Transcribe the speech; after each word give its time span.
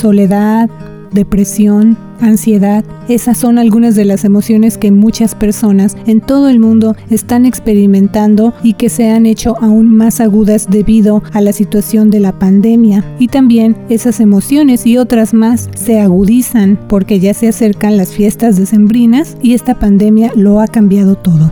soledad, 0.00 0.70
depresión, 1.12 1.98
ansiedad. 2.20 2.84
Esas 3.08 3.38
son 3.38 3.58
algunas 3.58 3.94
de 3.94 4.04
las 4.04 4.24
emociones 4.24 4.78
que 4.78 4.90
muchas 4.90 5.34
personas 5.34 5.96
en 6.06 6.20
todo 6.20 6.48
el 6.48 6.58
mundo 6.58 6.96
están 7.10 7.44
experimentando 7.44 8.54
y 8.62 8.74
que 8.74 8.88
se 8.88 9.10
han 9.10 9.26
hecho 9.26 9.56
aún 9.60 9.94
más 9.94 10.20
agudas 10.20 10.68
debido 10.70 11.22
a 11.32 11.40
la 11.40 11.52
situación 11.52 12.10
de 12.10 12.20
la 12.20 12.32
pandemia. 12.32 13.04
Y 13.18 13.28
también 13.28 13.76
esas 13.88 14.20
emociones 14.20 14.86
y 14.86 14.96
otras 14.96 15.34
más 15.34 15.68
se 15.74 16.00
agudizan 16.00 16.78
porque 16.88 17.20
ya 17.20 17.34
se 17.34 17.48
acercan 17.48 17.96
las 17.96 18.12
fiestas 18.14 18.56
decembrinas 18.56 19.36
y 19.42 19.54
esta 19.54 19.78
pandemia 19.78 20.32
lo 20.34 20.60
ha 20.60 20.66
cambiado 20.66 21.16
todo. 21.16 21.50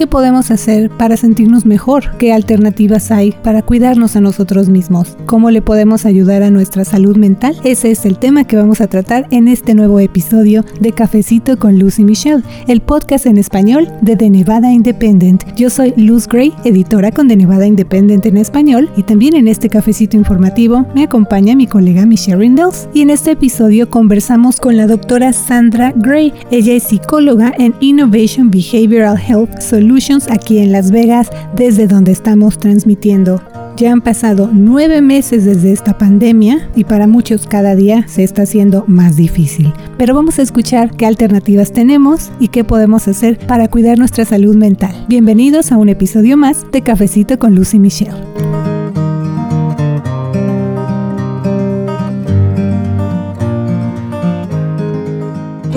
¿Qué 0.00 0.06
podemos 0.06 0.50
hacer 0.50 0.88
para 0.88 1.18
sentirnos 1.18 1.66
mejor? 1.66 2.16
¿Qué 2.16 2.32
alternativas 2.32 3.10
hay 3.10 3.32
para 3.32 3.60
cuidarnos 3.60 4.16
a 4.16 4.22
nosotros 4.22 4.70
mismos? 4.70 5.14
¿Cómo 5.26 5.50
le 5.50 5.60
podemos 5.60 6.06
ayudar 6.06 6.42
a 6.42 6.50
nuestra 6.50 6.86
salud 6.86 7.18
mental? 7.18 7.54
Ese 7.64 7.90
es 7.90 8.06
el 8.06 8.18
tema 8.18 8.44
que 8.44 8.56
vamos 8.56 8.80
a 8.80 8.86
tratar 8.86 9.26
en 9.30 9.46
este 9.46 9.74
nuevo 9.74 10.00
episodio 10.00 10.64
de 10.80 10.92
Cafecito 10.92 11.58
con 11.58 11.78
Lucy 11.78 12.04
Michelle, 12.04 12.42
el 12.66 12.80
podcast 12.80 13.26
en 13.26 13.36
español 13.36 13.88
de 14.00 14.16
The 14.16 14.30
Nevada 14.30 14.72
Independent. 14.72 15.44
Yo 15.54 15.68
soy 15.68 15.92
Luz 15.98 16.26
Gray, 16.26 16.54
editora 16.64 17.12
con 17.12 17.28
The 17.28 17.36
Nevada 17.36 17.66
Independent 17.66 18.24
en 18.24 18.38
español, 18.38 18.88
y 18.96 19.02
también 19.02 19.36
en 19.36 19.48
este 19.48 19.68
cafecito 19.68 20.16
informativo 20.16 20.86
me 20.94 21.02
acompaña 21.02 21.54
mi 21.54 21.66
colega 21.66 22.06
Michelle 22.06 22.38
Rindels. 22.38 22.88
Y 22.94 23.02
en 23.02 23.10
este 23.10 23.32
episodio 23.32 23.90
conversamos 23.90 24.60
con 24.60 24.78
la 24.78 24.86
doctora 24.86 25.34
Sandra 25.34 25.92
Gray. 25.94 26.32
Ella 26.50 26.72
es 26.72 26.84
psicóloga 26.84 27.52
en 27.58 27.74
Innovation 27.80 28.50
Behavioral 28.50 29.18
Health 29.18 29.60
Solutions 29.60 29.89
aquí 30.30 30.58
en 30.58 30.70
Las 30.70 30.92
Vegas, 30.92 31.30
desde 31.56 31.88
donde 31.88 32.12
estamos 32.12 32.58
transmitiendo. 32.58 33.42
Ya 33.76 33.90
han 33.92 34.00
pasado 34.00 34.48
nueve 34.52 35.00
meses 35.00 35.44
desde 35.44 35.72
esta 35.72 35.98
pandemia 35.98 36.70
y 36.76 36.84
para 36.84 37.06
muchos 37.06 37.46
cada 37.46 37.74
día 37.74 38.06
se 38.06 38.22
está 38.22 38.42
haciendo 38.42 38.84
más 38.86 39.16
difícil. 39.16 39.72
Pero 39.98 40.14
vamos 40.14 40.38
a 40.38 40.42
escuchar 40.42 40.96
qué 40.96 41.06
alternativas 41.06 41.72
tenemos 41.72 42.30
y 42.38 42.48
qué 42.48 42.62
podemos 42.62 43.08
hacer 43.08 43.38
para 43.46 43.68
cuidar 43.68 43.98
nuestra 43.98 44.24
salud 44.24 44.54
mental. 44.54 45.06
Bienvenidos 45.08 45.72
a 45.72 45.76
un 45.76 45.88
episodio 45.88 46.36
más 46.36 46.70
de 46.70 46.82
Cafecito 46.82 47.38
con 47.38 47.54
Lucy 47.56 47.78
Michelle. 47.78 48.29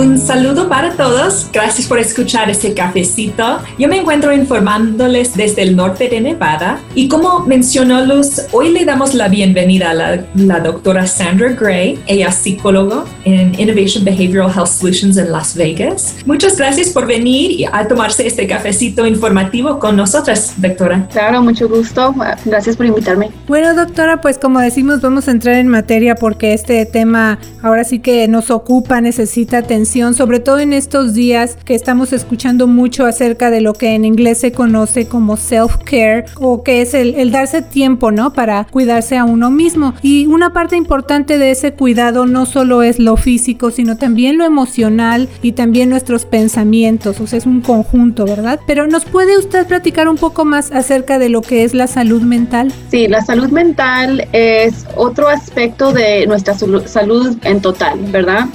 Un 0.03 0.19
saludo 0.19 0.67
para 0.67 0.91
todos. 0.97 1.47
Gracias 1.53 1.87
por 1.87 1.97
escuchar 1.97 2.49
este 2.49 2.73
cafecito. 2.73 3.59
Yo 3.79 3.87
me 3.87 4.01
encuentro 4.01 4.33
informándoles 4.33 5.33
desde 5.33 5.61
el 5.61 5.77
norte 5.77 6.09
de 6.09 6.19
Nevada 6.19 6.81
y 6.93 7.07
como 7.07 7.39
mencionó 7.45 8.05
Luz, 8.05 8.41
hoy 8.51 8.73
le 8.73 8.83
damos 8.83 9.13
la 9.13 9.29
bienvenida 9.29 9.91
a 9.91 9.93
la, 9.93 10.59
doctora 10.59 11.07
Sandra 11.07 11.53
Gray. 11.53 11.99
Ella 12.05 12.27
es 12.27 12.35
psicólogo 12.35 13.05
en 13.23 13.57
Innovation 13.57 14.03
Behavioral 14.03 14.51
Health 14.53 14.67
Solutions 14.67 15.15
en 15.15 15.31
Las 15.31 15.55
Vegas. 15.55 16.17
Muchas 16.25 16.57
gracias 16.57 16.89
por 16.89 17.07
venir 17.07 17.51
y 17.51 17.63
a 17.63 17.87
tomarse 17.87 18.27
este 18.27 18.45
cafecito 18.45 19.07
informativo 19.07 19.79
con 19.79 19.95
nosotras, 19.95 20.55
doctora. 20.57 21.07
Claro, 21.13 21.41
mucho 21.41 21.69
gusto. 21.69 22.13
Gracias 22.43 22.75
por 22.75 22.85
invitarme. 22.85 23.31
Bueno, 23.47 23.73
doctora, 23.73 24.19
pues 24.19 24.37
como 24.37 24.59
decimos, 24.59 24.99
vamos 24.99 25.29
a 25.29 25.31
entrar 25.31 25.55
en 25.55 25.69
materia 25.69 26.15
porque 26.15 26.53
este 26.53 26.85
tema 26.85 27.39
ahora 27.61 27.85
sí 27.85 27.99
que 27.99 28.27
nos 28.27 28.51
ocupa, 28.51 28.99
necesita 28.99 29.59
atención 29.59 29.92
sobre 29.93 30.39
todo 30.39 30.57
en 30.57 30.73
estos 30.73 31.13
días 31.13 31.55
que 31.65 31.75
estamos 31.75 32.13
escuchando 32.13 32.65
mucho 32.65 33.05
acerca 33.05 33.51
de 33.51 33.61
lo 33.61 33.73
que 33.73 33.93
en 33.93 34.05
inglés 34.05 34.39
se 34.39 34.51
conoce 34.51 35.07
como 35.07 35.37
self-care 35.37 36.25
o 36.39 36.63
que 36.63 36.81
es 36.81 36.95
el, 36.95 37.31
darse 37.31 37.61
tiempo, 37.61 38.11
¿no? 38.11 38.33
Para 38.33 38.65
cuidarse 38.65 39.17
a 39.17 39.23
uno 39.23 39.51
mismo. 39.51 39.93
Y 40.01 40.25
una 40.25 40.51
parte 40.51 40.75
importante 40.77 41.37
de 41.37 41.51
ese 41.51 41.73
cuidado 41.73 42.25
no 42.25 42.47
solo 42.47 42.81
es 42.81 42.97
lo 42.97 43.17
físico, 43.17 43.69
sino 43.69 43.95
también 43.95 44.39
lo 44.39 44.45
emocional 44.45 45.29
y 45.43 45.51
también 45.51 45.91
nuestros 45.91 46.25
pensamientos. 46.25 47.19
O 47.19 47.27
sea, 47.27 47.37
es 47.37 47.45
un 47.45 47.61
conjunto, 47.61 48.25
¿verdad? 48.25 48.59
Pero 48.65 48.87
¿nos 48.87 49.05
puede 49.05 49.37
usted 49.37 49.67
platicar 49.67 50.07
un 50.07 50.17
poco 50.17 50.43
más 50.43 50.71
acerca 50.71 51.19
de 51.19 51.29
lo 51.29 51.43
que 51.43 51.63
es 51.63 51.75
la 51.75 51.85
salud 51.85 52.23
mental? 52.23 52.73
Sí, 52.89 53.07
la 53.07 53.21
salud 53.21 53.49
mental 53.49 54.27
es 54.31 54.87
otro 54.95 55.27
aspecto 55.29 55.93
de 55.93 56.25
nuestra 56.25 56.55
salud 56.55 57.37
en 57.43 57.61
total, 57.61 57.99
¿verdad? 58.11 58.47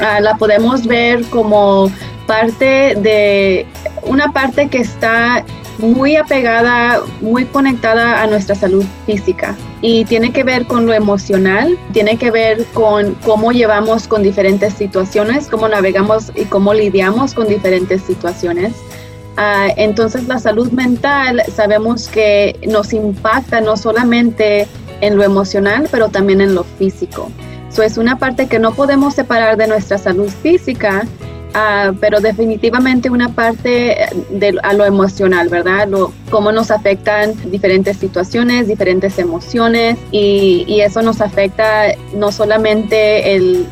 Ah, 0.00 0.20
la 0.20 0.36
podemos 0.36 0.86
ver 0.86 1.24
como 1.26 1.90
parte 2.26 2.94
de 2.96 3.66
una 4.02 4.32
parte 4.32 4.68
que 4.68 4.78
está 4.78 5.44
muy 5.78 6.16
apegada, 6.16 7.00
muy 7.20 7.44
conectada 7.46 8.22
a 8.22 8.26
nuestra 8.26 8.54
salud 8.54 8.84
física 9.06 9.56
y 9.80 10.04
tiene 10.04 10.32
que 10.32 10.42
ver 10.42 10.66
con 10.66 10.86
lo 10.86 10.92
emocional, 10.92 11.78
tiene 11.92 12.16
que 12.16 12.30
ver 12.30 12.64
con 12.74 13.14
cómo 13.24 13.52
llevamos 13.52 14.08
con 14.08 14.22
diferentes 14.22 14.74
situaciones, 14.74 15.48
cómo 15.48 15.68
navegamos 15.68 16.32
y 16.34 16.44
cómo 16.44 16.74
lidiamos 16.74 17.34
con 17.34 17.48
diferentes 17.48 18.02
situaciones. 18.02 18.74
Ah, 19.36 19.68
entonces 19.76 20.26
la 20.26 20.40
salud 20.40 20.70
mental 20.72 21.42
sabemos 21.54 22.08
que 22.08 22.58
nos 22.66 22.92
impacta 22.92 23.60
no 23.60 23.76
solamente 23.76 24.66
en 25.00 25.16
lo 25.16 25.22
emocional, 25.22 25.88
pero 25.92 26.08
también 26.08 26.40
en 26.40 26.56
lo 26.56 26.64
físico. 26.64 27.30
Eso 27.70 27.82
es 27.82 27.98
una 27.98 28.18
parte 28.18 28.46
que 28.46 28.58
no 28.58 28.72
podemos 28.72 29.14
separar 29.14 29.56
de 29.56 29.66
nuestra 29.66 29.98
salud 29.98 30.28
física, 30.42 31.06
ah, 31.54 31.92
pero 32.00 32.20
definitivamente 32.20 33.10
una 33.10 33.28
parte 33.28 34.08
de, 34.30 34.58
a 34.62 34.72
lo 34.72 34.84
emocional, 34.84 35.48
¿verdad? 35.48 35.88
Lo, 35.88 36.12
cómo 36.30 36.50
nos 36.50 36.70
afectan 36.70 37.34
diferentes 37.50 37.98
situaciones, 37.98 38.66
diferentes 38.66 39.18
emociones 39.18 39.98
y, 40.10 40.64
y 40.66 40.80
eso 40.80 41.02
nos 41.02 41.20
afecta 41.20 41.94
no 42.14 42.32
solamente 42.32 43.34
el 43.34 43.66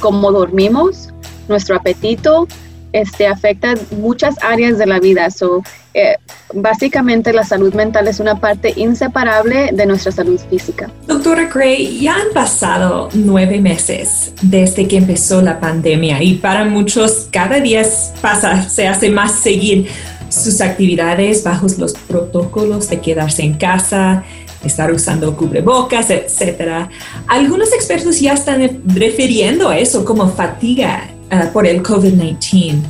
cómo 0.00 0.30
dormimos, 0.30 1.08
nuestro 1.48 1.76
apetito, 1.76 2.46
este, 2.92 3.26
afecta 3.26 3.74
muchas 3.98 4.36
áreas 4.42 4.78
de 4.78 4.86
la 4.86 4.98
vida. 4.98 5.30
So, 5.30 5.62
eh, 5.94 6.16
básicamente 6.54 7.32
la 7.32 7.44
salud 7.44 7.74
mental 7.74 8.08
es 8.08 8.20
una 8.20 8.40
parte 8.40 8.72
inseparable 8.76 9.70
de 9.72 9.86
nuestra 9.86 10.12
salud 10.12 10.40
física. 10.48 10.90
Doctora 11.06 11.44
Gray, 11.44 12.00
ya 12.00 12.14
han 12.14 12.32
pasado 12.32 13.08
nueve 13.14 13.60
meses 13.60 14.32
desde 14.42 14.86
que 14.86 14.96
empezó 14.96 15.42
la 15.42 15.60
pandemia 15.60 16.22
y 16.22 16.34
para 16.34 16.64
muchos 16.64 17.28
cada 17.30 17.60
día 17.60 17.82
pasa, 18.20 18.68
se 18.68 18.86
hace 18.86 19.10
más 19.10 19.32
seguir 19.32 19.88
sus 20.28 20.60
actividades 20.60 21.42
bajo 21.42 21.66
los 21.78 21.94
protocolos 21.94 22.88
de 22.90 23.00
quedarse 23.00 23.42
en 23.42 23.54
casa, 23.54 24.24
estar 24.64 24.92
usando 24.92 25.36
cubrebocas, 25.36 26.10
etc. 26.10 26.88
Algunos 27.26 27.72
expertos 27.72 28.20
ya 28.20 28.34
están 28.34 28.82
refiriendo 28.86 29.68
a 29.68 29.78
eso 29.78 30.04
como 30.04 30.28
fatiga 30.28 31.08
uh, 31.32 31.52
por 31.52 31.66
el 31.66 31.82
COVID-19. 31.82 32.82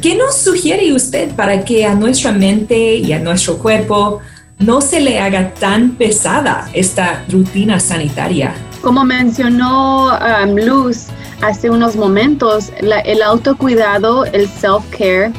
¿Qué 0.00 0.16
nos 0.16 0.36
sugiere 0.36 0.92
usted 0.92 1.30
para 1.34 1.64
que 1.64 1.84
a 1.84 1.94
nuestra 1.94 2.32
mente 2.32 2.96
y 2.96 3.12
a 3.12 3.18
nuestro 3.18 3.58
cuerpo 3.58 4.20
no 4.58 4.80
se 4.80 5.00
le 5.00 5.18
haga 5.18 5.52
tan 5.54 5.90
pesada 5.90 6.68
esta 6.72 7.24
rutina 7.30 7.78
sanitaria? 7.80 8.54
Como 8.82 9.04
mencionó 9.04 10.12
um, 10.18 10.56
Luz 10.56 11.06
hace 11.42 11.70
unos 11.70 11.96
momentos, 11.96 12.72
el 12.80 13.22
autocuidado, 13.22 14.24
el 14.26 14.48
self-care, 14.48 15.32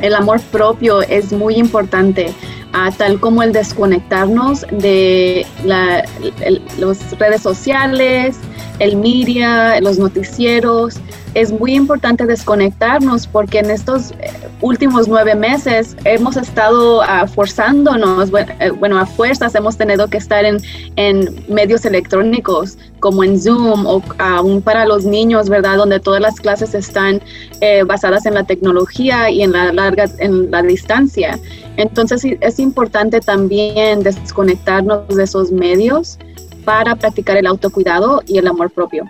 el 0.00 0.14
amor 0.14 0.40
propio 0.50 1.02
es 1.02 1.32
muy 1.32 1.54
importante, 1.54 2.34
tal 2.96 3.20
como 3.20 3.42
el 3.42 3.52
desconectarnos 3.52 4.66
de 4.70 5.46
las 5.64 6.08
redes 7.18 7.42
sociales, 7.42 8.36
el 8.78 8.96
media, 8.96 9.80
los 9.80 9.98
noticieros, 9.98 11.00
es 11.34 11.50
muy 11.50 11.74
importante 11.74 12.26
desconectarnos 12.26 13.26
porque 13.26 13.60
en 13.60 13.70
estos 13.70 14.12
eh, 14.12 14.30
últimos 14.60 15.08
nueve 15.08 15.34
meses 15.34 15.96
hemos 16.04 16.36
estado 16.36 17.02
ah, 17.02 17.26
forzándonos, 17.26 18.30
eh, 18.60 18.70
bueno, 18.78 18.98
a 18.98 19.06
fuerzas 19.06 19.54
hemos 19.54 19.76
tenido 19.76 20.08
que 20.08 20.18
estar 20.18 20.44
en, 20.44 20.60
medios 21.48 21.84
electrónicos 21.84 22.76
como 23.00 23.24
en 23.24 23.40
Zoom 23.40 23.86
o 23.86 24.02
aún 24.18 24.62
para 24.62 24.84
los 24.84 25.04
niños, 25.04 25.48
¿verdad? 25.48 25.76
Donde 25.76 26.00
todas 26.00 26.20
las 26.20 26.36
clases 26.36 26.74
están 26.74 27.20
eh, 27.60 27.82
basadas 27.84 28.26
en 28.26 28.34
la 28.34 28.44
tecnología 28.44 29.30
y 29.30 29.42
en 29.42 29.52
la 29.52 29.72
larga, 29.72 30.08
en 30.18 30.50
la 30.50 30.62
distancia. 30.62 31.38
Entonces 31.76 32.22
es 32.40 32.58
importante 32.58 33.20
también 33.20 34.02
desconectarnos 34.02 35.08
de 35.08 35.24
esos 35.24 35.50
medios 35.50 36.18
para 36.64 36.94
practicar 36.96 37.36
el 37.36 37.46
autocuidado 37.46 38.22
y 38.26 38.38
el 38.38 38.46
amor 38.46 38.70
propio. 38.70 39.04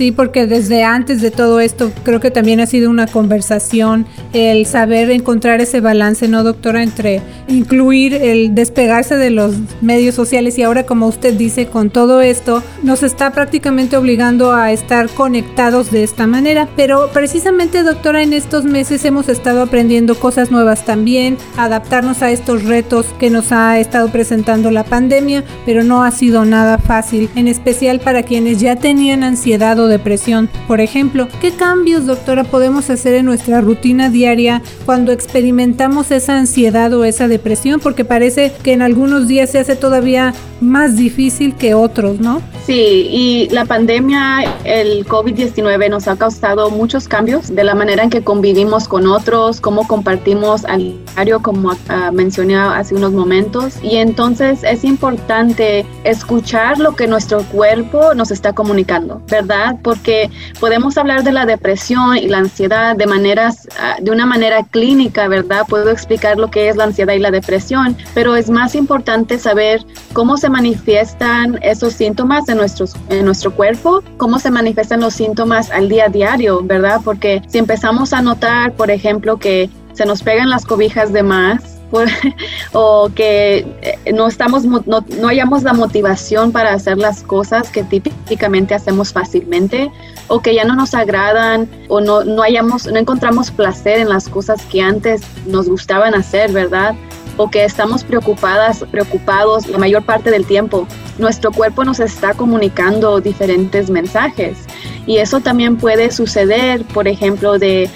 Sí, 0.00 0.12
porque 0.12 0.46
desde 0.46 0.82
antes 0.82 1.20
de 1.20 1.30
todo 1.30 1.60
esto 1.60 1.92
creo 2.04 2.20
que 2.20 2.30
también 2.30 2.58
ha 2.60 2.66
sido 2.66 2.88
una 2.88 3.06
conversación 3.06 4.06
el 4.32 4.64
saber 4.64 5.10
encontrar 5.10 5.60
ese 5.60 5.82
balance, 5.82 6.26
¿no, 6.26 6.42
doctora? 6.42 6.82
Entre 6.82 7.20
incluir 7.48 8.14
el 8.14 8.54
despegarse 8.54 9.16
de 9.18 9.28
los 9.28 9.56
medios 9.82 10.14
sociales 10.14 10.56
y 10.56 10.62
ahora, 10.62 10.86
como 10.86 11.06
usted 11.06 11.34
dice, 11.34 11.66
con 11.66 11.90
todo 11.90 12.22
esto 12.22 12.62
nos 12.82 13.02
está 13.02 13.32
prácticamente 13.32 13.98
obligando 13.98 14.54
a 14.54 14.72
estar 14.72 15.10
conectados 15.10 15.90
de 15.90 16.02
esta 16.02 16.26
manera. 16.26 16.66
Pero 16.76 17.10
precisamente, 17.12 17.82
doctora, 17.82 18.22
en 18.22 18.32
estos 18.32 18.64
meses 18.64 19.04
hemos 19.04 19.28
estado 19.28 19.60
aprendiendo 19.60 20.14
cosas 20.14 20.50
nuevas 20.50 20.86
también, 20.86 21.36
adaptarnos 21.58 22.22
a 22.22 22.30
estos 22.30 22.64
retos 22.64 23.04
que 23.18 23.28
nos 23.28 23.52
ha 23.52 23.78
estado 23.78 24.08
presentando 24.08 24.70
la 24.70 24.84
pandemia, 24.84 25.44
pero 25.66 25.84
no 25.84 26.04
ha 26.04 26.10
sido 26.10 26.46
nada 26.46 26.78
fácil, 26.78 27.28
en 27.34 27.48
especial 27.48 28.00
para 28.00 28.22
quienes 28.22 28.60
ya 28.60 28.76
tenían 28.76 29.24
ansiedad 29.24 29.78
o 29.78 29.89
depresión. 29.90 30.48
Por 30.66 30.80
ejemplo, 30.80 31.28
¿qué 31.40 31.52
cambios, 31.52 32.06
doctora, 32.06 32.44
podemos 32.44 32.88
hacer 32.88 33.14
en 33.14 33.26
nuestra 33.26 33.60
rutina 33.60 34.08
diaria 34.08 34.62
cuando 34.86 35.12
experimentamos 35.12 36.10
esa 36.10 36.38
ansiedad 36.38 36.92
o 36.94 37.04
esa 37.04 37.28
depresión? 37.28 37.80
Porque 37.80 38.06
parece 38.06 38.52
que 38.62 38.72
en 38.72 38.80
algunos 38.80 39.28
días 39.28 39.50
se 39.50 39.58
hace 39.58 39.76
todavía 39.76 40.32
más 40.60 40.96
difícil 40.96 41.54
que 41.54 41.74
otros, 41.74 42.20
¿no? 42.20 42.42
Sí, 42.66 43.08
y 43.10 43.48
la 43.50 43.64
pandemia, 43.64 44.44
el 44.64 45.06
COVID-19 45.06 45.90
nos 45.90 46.06
ha 46.06 46.16
causado 46.16 46.70
muchos 46.70 47.08
cambios 47.08 47.54
de 47.54 47.64
la 47.64 47.74
manera 47.74 48.04
en 48.04 48.10
que 48.10 48.22
convivimos 48.22 48.86
con 48.86 49.06
otros, 49.06 49.60
cómo 49.60 49.88
compartimos 49.88 50.64
al 50.66 50.96
diario, 51.14 51.40
como 51.42 51.70
uh, 51.70 52.12
mencioné 52.12 52.56
hace 52.56 52.94
unos 52.94 53.12
momentos. 53.12 53.74
Y 53.82 53.96
entonces 53.96 54.62
es 54.62 54.84
importante 54.84 55.86
escuchar 56.04 56.78
lo 56.78 56.94
que 56.94 57.06
nuestro 57.06 57.42
cuerpo 57.44 58.14
nos 58.14 58.30
está 58.30 58.52
comunicando, 58.52 59.22
¿verdad? 59.28 59.69
Porque 59.82 60.30
podemos 60.58 60.96
hablar 60.98 61.24
de 61.24 61.32
la 61.32 61.46
depresión 61.46 62.16
y 62.16 62.28
la 62.28 62.38
ansiedad 62.38 62.96
de 62.96 63.06
maneras, 63.06 63.68
uh, 63.70 64.02
de 64.02 64.10
una 64.10 64.26
manera 64.26 64.62
clínica, 64.64 65.28
¿verdad? 65.28 65.64
Puedo 65.68 65.90
explicar 65.90 66.38
lo 66.38 66.50
que 66.50 66.68
es 66.68 66.76
la 66.76 66.84
ansiedad 66.84 67.14
y 67.14 67.18
la 67.18 67.30
depresión, 67.30 67.96
pero 68.14 68.36
es 68.36 68.50
más 68.50 68.74
importante 68.74 69.38
saber 69.38 69.84
cómo 70.12 70.36
se 70.36 70.48
manifiestan 70.48 71.58
esos 71.62 71.94
síntomas 71.94 72.48
en, 72.48 72.56
nuestros, 72.56 72.94
en 73.08 73.24
nuestro 73.24 73.52
cuerpo, 73.54 74.02
cómo 74.16 74.38
se 74.38 74.50
manifiestan 74.50 75.00
los 75.00 75.14
síntomas 75.14 75.70
al 75.70 75.88
día 75.88 76.06
a 76.06 76.08
diario, 76.08 76.62
¿verdad? 76.62 77.00
Porque 77.04 77.42
si 77.48 77.58
empezamos 77.58 78.12
a 78.12 78.22
notar, 78.22 78.72
por 78.72 78.90
ejemplo, 78.90 79.38
que 79.38 79.70
se 79.92 80.06
nos 80.06 80.22
pegan 80.22 80.48
las 80.50 80.64
cobijas 80.64 81.12
de 81.12 81.22
más, 81.22 81.69
o 82.72 83.10
que 83.14 83.66
eh, 83.82 84.12
no 84.12 84.28
estamos 84.28 84.64
no, 84.64 84.82
no, 84.86 85.28
hayamos 85.28 85.62
la 85.62 85.72
motivación 85.72 86.52
para 86.52 86.72
hacer 86.72 86.98
las 86.98 87.22
cosas 87.22 87.70
que 87.70 87.82
típicamente 87.82 88.74
hacemos 88.74 89.12
fácilmente 89.12 89.90
o 90.28 90.40
que 90.40 90.54
ya 90.54 90.64
no 90.64 90.76
nos 90.76 90.94
agradan 90.94 91.68
o 91.88 92.00
no 92.00 92.24
no 92.24 92.42
hayamos 92.42 92.86
no 92.86 92.98
encontramos 92.98 93.50
placer 93.50 93.98
en 93.98 94.08
las 94.08 94.28
cosas 94.28 94.64
que 94.66 94.80
antes 94.80 95.22
nos 95.46 95.68
gustaban 95.68 96.14
hacer, 96.14 96.52
¿verdad? 96.52 96.94
o 97.36 97.50
que 97.50 97.64
estamos 97.64 98.04
preocupadas, 98.04 98.84
preocupados 98.90 99.66
la 99.66 99.78
mayor 99.78 100.04
parte 100.04 100.30
del 100.30 100.44
tiempo, 100.44 100.86
nuestro 101.18 101.50
cuerpo 101.50 101.84
nos 101.84 101.98
está 101.98 102.34
comunicando 102.34 103.18
diferentes 103.20 103.88
mensajes. 103.88 104.58
Y 105.06 105.18
eso 105.18 105.40
también 105.40 105.76
puede 105.76 106.10
suceder, 106.10 106.84
por 106.84 107.08
ejemplo, 107.08 107.58
de 107.58 107.88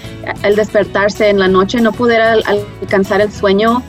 al 0.43 0.57
despertarse 0.57 1.29
en 1.29 1.39
la 1.39 1.49
noche, 1.49 1.81
no 1.81 1.93
poder 1.93 2.21
alcanzar 2.81 3.21
el 3.21 3.31
sueño 3.31 3.83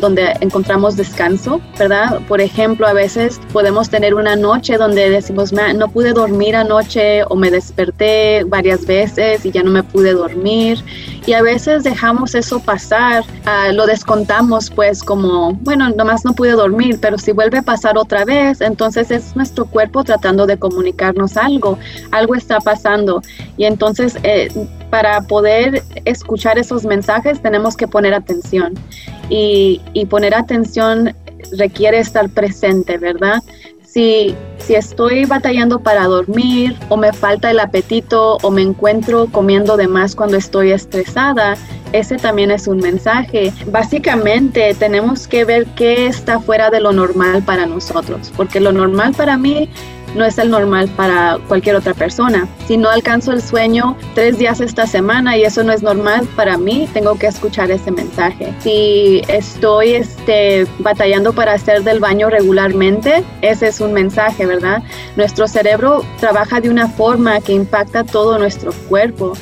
donde 0.00 0.32
encontramos 0.40 0.96
descanso, 0.96 1.60
¿verdad? 1.78 2.20
Por 2.28 2.40
ejemplo, 2.40 2.86
a 2.86 2.92
veces 2.92 3.40
podemos 3.52 3.88
tener 3.88 4.14
una 4.14 4.36
noche 4.36 4.76
donde 4.76 5.10
decimos, 5.10 5.52
no 5.52 5.88
pude 5.88 6.12
dormir 6.12 6.56
anoche 6.56 7.24
o 7.24 7.36
me 7.36 7.50
desperté 7.50 8.44
varias 8.44 8.86
veces 8.86 9.44
y 9.44 9.50
ya 9.50 9.62
no 9.62 9.70
me 9.70 9.82
pude 9.82 10.12
dormir. 10.12 10.82
Y 11.26 11.34
a 11.34 11.42
veces 11.42 11.84
dejamos 11.84 12.34
eso 12.34 12.60
pasar, 12.60 13.24
lo 13.72 13.86
descontamos 13.86 14.70
pues 14.70 15.02
como, 15.02 15.52
bueno, 15.54 15.90
nomás 15.90 16.24
no 16.24 16.32
pude 16.34 16.52
dormir, 16.52 16.98
pero 17.00 17.18
si 17.18 17.32
vuelve 17.32 17.58
a 17.58 17.62
pasar 17.62 17.98
otra 17.98 18.24
vez, 18.24 18.60
entonces 18.60 19.10
es 19.10 19.36
nuestro 19.36 19.66
cuerpo 19.66 20.02
tratando 20.04 20.46
de 20.46 20.58
comunicarnos 20.58 21.36
algo, 21.36 21.78
algo 22.10 22.34
está 22.34 22.58
pasando. 22.60 23.22
Y 23.56 23.64
entonces 23.64 24.16
eh, 24.22 24.48
para 24.90 25.22
poder 25.22 25.82
escuchar 26.04 26.58
esos 26.58 26.84
mensajes 26.84 27.40
tenemos 27.40 27.76
que 27.76 27.88
poner 27.88 28.12
atención 28.12 28.74
y, 29.28 29.80
poner 30.10 30.34
atención 30.34 31.14
requiere 31.56 32.00
estar 32.00 32.28
presente, 32.30 32.98
¿verdad? 32.98 33.40
Si, 33.84 34.34
si, 34.58 34.74
estoy 34.74 35.24
batallando 35.24 35.80
para 35.80 36.04
dormir 36.04 36.76
o 36.88 36.96
me 36.96 37.12
falta 37.12 37.50
el 37.50 37.58
apetito 37.58 38.38
o 38.42 38.50
me 38.50 38.62
encuentro 38.62 39.26
comiendo 39.30 39.76
de 39.76 39.88
más 39.88 40.14
cuando 40.14 40.36
estoy 40.36 40.70
estresada, 40.72 41.56
ese 41.92 42.16
también 42.16 42.50
es 42.50 42.68
un 42.68 42.78
mensaje. 42.78 43.52
Básicamente 43.66 44.74
tenemos 44.78 45.26
que 45.26 45.44
ver 45.44 45.66
qué 45.76 46.06
está 46.06 46.38
fuera 46.40 46.70
de 46.70 46.80
lo 46.80 46.92
normal 46.92 47.42
para 47.42 47.66
nosotros, 47.66 48.32
porque 48.36 48.60
lo 48.60 48.72
normal 48.72 49.12
para 49.16 49.36
mí 49.36 49.68
no 50.14 50.24
es 50.24 50.38
el 50.38 50.50
normal 50.50 50.88
para 50.96 51.38
cualquier 51.48 51.76
otra 51.76 51.94
persona. 51.94 52.48
Si 52.66 52.76
no 52.76 52.88
alcanzo 52.88 53.32
el 53.32 53.42
sueño 53.42 53.96
tres 54.14 54.38
días 54.38 54.60
esta 54.60 54.86
semana 54.86 55.36
y 55.36 55.44
eso 55.44 55.62
no 55.62 55.72
es 55.72 55.82
normal 55.82 56.28
para 56.36 56.56
mí, 56.56 56.88
tengo 56.92 57.16
que 57.16 57.26
escuchar 57.26 57.70
ese 57.70 57.90
mensaje. 57.90 58.54
Si 58.60 59.22
estoy 59.28 59.94
este, 59.94 60.66
batallando 60.78 61.32
para 61.32 61.52
hacer 61.52 61.82
del 61.82 62.00
baño 62.00 62.30
regularmente, 62.30 63.24
ese 63.42 63.68
es 63.68 63.80
un 63.80 63.92
mensaje, 63.92 64.46
¿verdad? 64.46 64.82
Nuestro 65.16 65.46
cerebro 65.48 66.04
trabaja 66.18 66.60
de 66.60 66.70
una 66.70 66.88
forma 66.88 67.40
que 67.40 67.52
impacta 67.52 68.04
todo 68.04 68.38
nuestro 68.38 68.72
cuerpo 68.88 69.34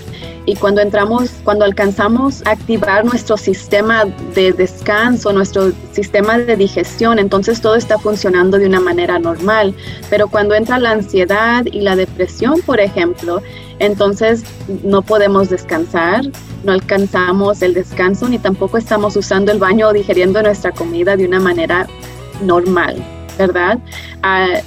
y 0.48 0.54
cuando 0.54 0.80
entramos, 0.80 1.28
cuando 1.44 1.66
alcanzamos 1.66 2.40
a 2.46 2.52
activar 2.52 3.04
nuestro 3.04 3.36
sistema 3.36 4.06
de 4.34 4.50
descanso, 4.52 5.30
nuestro 5.30 5.72
sistema 5.92 6.38
de 6.38 6.56
digestión, 6.56 7.18
entonces 7.18 7.60
todo 7.60 7.74
está 7.74 7.98
funcionando 7.98 8.56
de 8.56 8.64
una 8.64 8.80
manera 8.80 9.18
normal. 9.18 9.74
Pero 10.08 10.26
cuando 10.28 10.54
entra 10.54 10.78
la 10.78 10.92
ansiedad 10.92 11.66
y 11.66 11.82
la 11.82 11.96
depresión, 11.96 12.62
por 12.62 12.80
ejemplo, 12.80 13.42
entonces 13.78 14.42
no 14.82 15.02
podemos 15.02 15.50
descansar, 15.50 16.22
no 16.64 16.72
alcanzamos 16.72 17.60
el 17.60 17.74
descanso 17.74 18.26
ni 18.26 18.38
tampoco 18.38 18.78
estamos 18.78 19.16
usando 19.16 19.52
el 19.52 19.58
baño 19.58 19.88
o 19.88 19.92
digiriendo 19.92 20.42
nuestra 20.42 20.72
comida 20.72 21.14
de 21.14 21.26
una 21.26 21.40
manera 21.40 21.86
normal, 22.40 23.04
¿verdad? 23.36 23.78
Uh, 24.24 24.62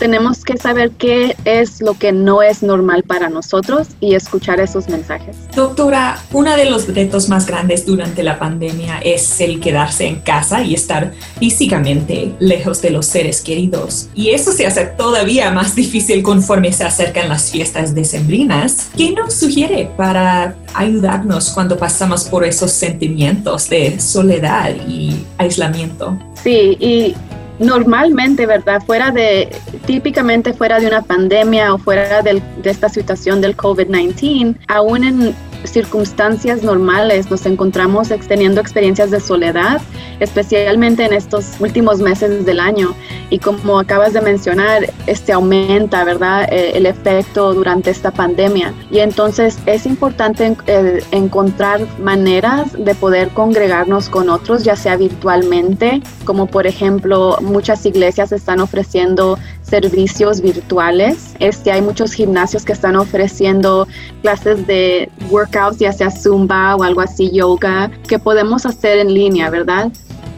tenemos 0.00 0.44
que 0.46 0.56
saber 0.56 0.92
qué 0.92 1.36
es 1.44 1.82
lo 1.82 1.92
que 1.92 2.10
no 2.10 2.42
es 2.42 2.62
normal 2.62 3.02
para 3.02 3.28
nosotros 3.28 3.88
y 4.00 4.14
escuchar 4.14 4.58
esos 4.58 4.88
mensajes. 4.88 5.36
Doctora, 5.54 6.18
uno 6.32 6.56
de 6.56 6.64
los 6.64 6.88
retos 6.92 7.28
más 7.28 7.46
grandes 7.46 7.84
durante 7.84 8.22
la 8.22 8.38
pandemia 8.38 8.98
es 9.00 9.40
el 9.42 9.60
quedarse 9.60 10.06
en 10.06 10.20
casa 10.20 10.62
y 10.62 10.72
estar 10.72 11.12
físicamente 11.38 12.34
lejos 12.40 12.80
de 12.80 12.90
los 12.90 13.04
seres 13.04 13.42
queridos. 13.42 14.08
Y 14.14 14.30
eso 14.30 14.52
se 14.52 14.66
hace 14.66 14.86
todavía 14.86 15.50
más 15.50 15.74
difícil 15.76 16.22
conforme 16.22 16.72
se 16.72 16.84
acercan 16.84 17.28
las 17.28 17.50
fiestas 17.50 17.94
decembrinas. 17.94 18.88
¿Qué 18.96 19.12
nos 19.12 19.34
sugiere 19.34 19.90
para 19.98 20.56
ayudarnos 20.72 21.50
cuando 21.50 21.76
pasamos 21.76 22.24
por 22.24 22.46
esos 22.46 22.72
sentimientos 22.72 23.68
de 23.68 24.00
soledad 24.00 24.74
y 24.88 25.26
aislamiento? 25.36 26.18
Sí, 26.42 26.78
y 26.80 27.14
normalmente, 27.60 28.46
¿verdad? 28.46 28.82
Fuera 28.84 29.10
de, 29.12 29.48
típicamente 29.86 30.52
fuera 30.52 30.80
de 30.80 30.88
una 30.88 31.02
pandemia 31.02 31.74
o 31.74 31.78
fuera 31.78 32.22
de 32.22 32.42
esta 32.64 32.88
situación 32.88 33.40
del 33.40 33.56
COVID-19, 33.56 34.56
aún 34.66 35.04
en 35.04 35.34
circunstancias 35.64 36.62
normales 36.62 37.30
nos 37.30 37.46
encontramos 37.46 38.08
teniendo 38.28 38.60
experiencias 38.60 39.10
de 39.10 39.20
soledad, 39.20 39.80
especialmente 40.20 41.04
en 41.04 41.12
estos 41.12 41.60
últimos 41.60 42.00
meses 42.00 42.44
del 42.44 42.60
año. 42.60 42.94
Y 43.30 43.38
como 43.38 43.78
acabas 43.78 44.12
de 44.12 44.20
mencionar, 44.20 44.90
este 45.06 45.32
aumenta, 45.32 46.04
¿verdad?, 46.04 46.48
eh, 46.50 46.72
el 46.74 46.86
efecto 46.86 47.54
durante 47.54 47.90
esta 47.90 48.10
pandemia. 48.10 48.74
Y 48.90 48.98
entonces 48.98 49.58
es 49.66 49.86
importante 49.86 50.56
eh, 50.66 51.02
encontrar 51.10 51.86
maneras 51.98 52.72
de 52.76 52.94
poder 52.94 53.28
congregarnos 53.30 54.08
con 54.08 54.28
otros, 54.28 54.64
ya 54.64 54.76
sea 54.76 54.96
virtualmente, 54.96 56.02
como 56.24 56.46
por 56.46 56.66
ejemplo 56.66 57.38
muchas 57.40 57.84
iglesias 57.86 58.32
están 58.32 58.60
ofreciendo 58.60 59.38
servicios 59.70 60.40
virtuales. 60.40 61.34
Este, 61.38 61.70
hay 61.70 61.80
muchos 61.80 62.12
gimnasios 62.12 62.64
que 62.64 62.72
están 62.72 62.96
ofreciendo 62.96 63.86
clases 64.22 64.66
de 64.66 65.08
workouts, 65.30 65.78
ya 65.78 65.92
sea 65.92 66.10
zumba 66.10 66.76
o 66.76 66.82
algo 66.82 67.00
así, 67.00 67.30
yoga, 67.30 67.90
que 68.08 68.18
podemos 68.18 68.66
hacer 68.66 68.98
en 68.98 69.14
línea, 69.14 69.48
¿verdad? 69.48 69.90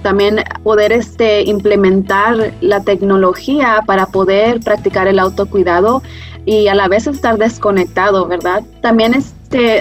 También 0.03 0.45
poder 0.63 0.93
este, 0.93 1.43
implementar 1.43 2.53
la 2.61 2.81
tecnología 2.81 3.83
para 3.87 4.07
poder 4.07 4.61
practicar 4.61 5.09
el 5.09 5.19
autocuidado 5.19 6.03
y 6.45 6.69
a 6.69 6.75
la 6.75 6.89
vez 6.89 7.07
estar 7.07 7.39
desconectado, 7.39 8.27
¿verdad? 8.27 8.63
También 8.81 9.15
este, 9.15 9.81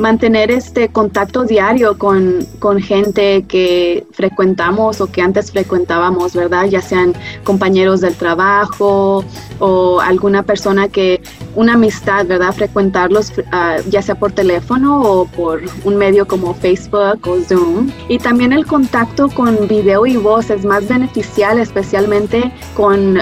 mantener 0.00 0.50
este 0.50 0.88
contacto 0.88 1.44
diario 1.44 1.98
con, 1.98 2.46
con, 2.58 2.80
gente 2.80 3.44
que 3.46 4.06
frecuentamos 4.12 5.00
o 5.00 5.06
que 5.06 5.20
antes 5.20 5.52
frecuentábamos, 5.52 6.34
¿verdad? 6.34 6.64
Ya 6.64 6.80
sean 6.80 7.14
compañeros 7.44 8.00
del 8.00 8.14
trabajo 8.14 9.22
o 9.58 10.00
alguna 10.00 10.42
persona 10.42 10.88
que, 10.88 11.20
una 11.54 11.74
amistad, 11.74 12.26
¿verdad? 12.26 12.52
Frecuentarlos 12.52 13.32
ah, 13.52 13.76
ya 13.88 14.00
sea 14.00 14.14
por 14.14 14.32
teléfono 14.32 15.02
o 15.02 15.26
por 15.26 15.60
un 15.84 15.96
medio 15.96 16.26
como 16.26 16.54
Facebook 16.54 17.20
o 17.26 17.40
Zoom. 17.42 17.90
Y 18.08 18.18
también 18.18 18.52
el 18.52 18.66
contacto 18.66 19.28
con 19.28 19.68
video 19.68 20.06
y 20.06 20.16
voz 20.16 20.48
es 20.50 20.64
más 20.64 20.88
beneficial, 20.88 21.58
especialmente 21.58 22.50
con 22.74 23.18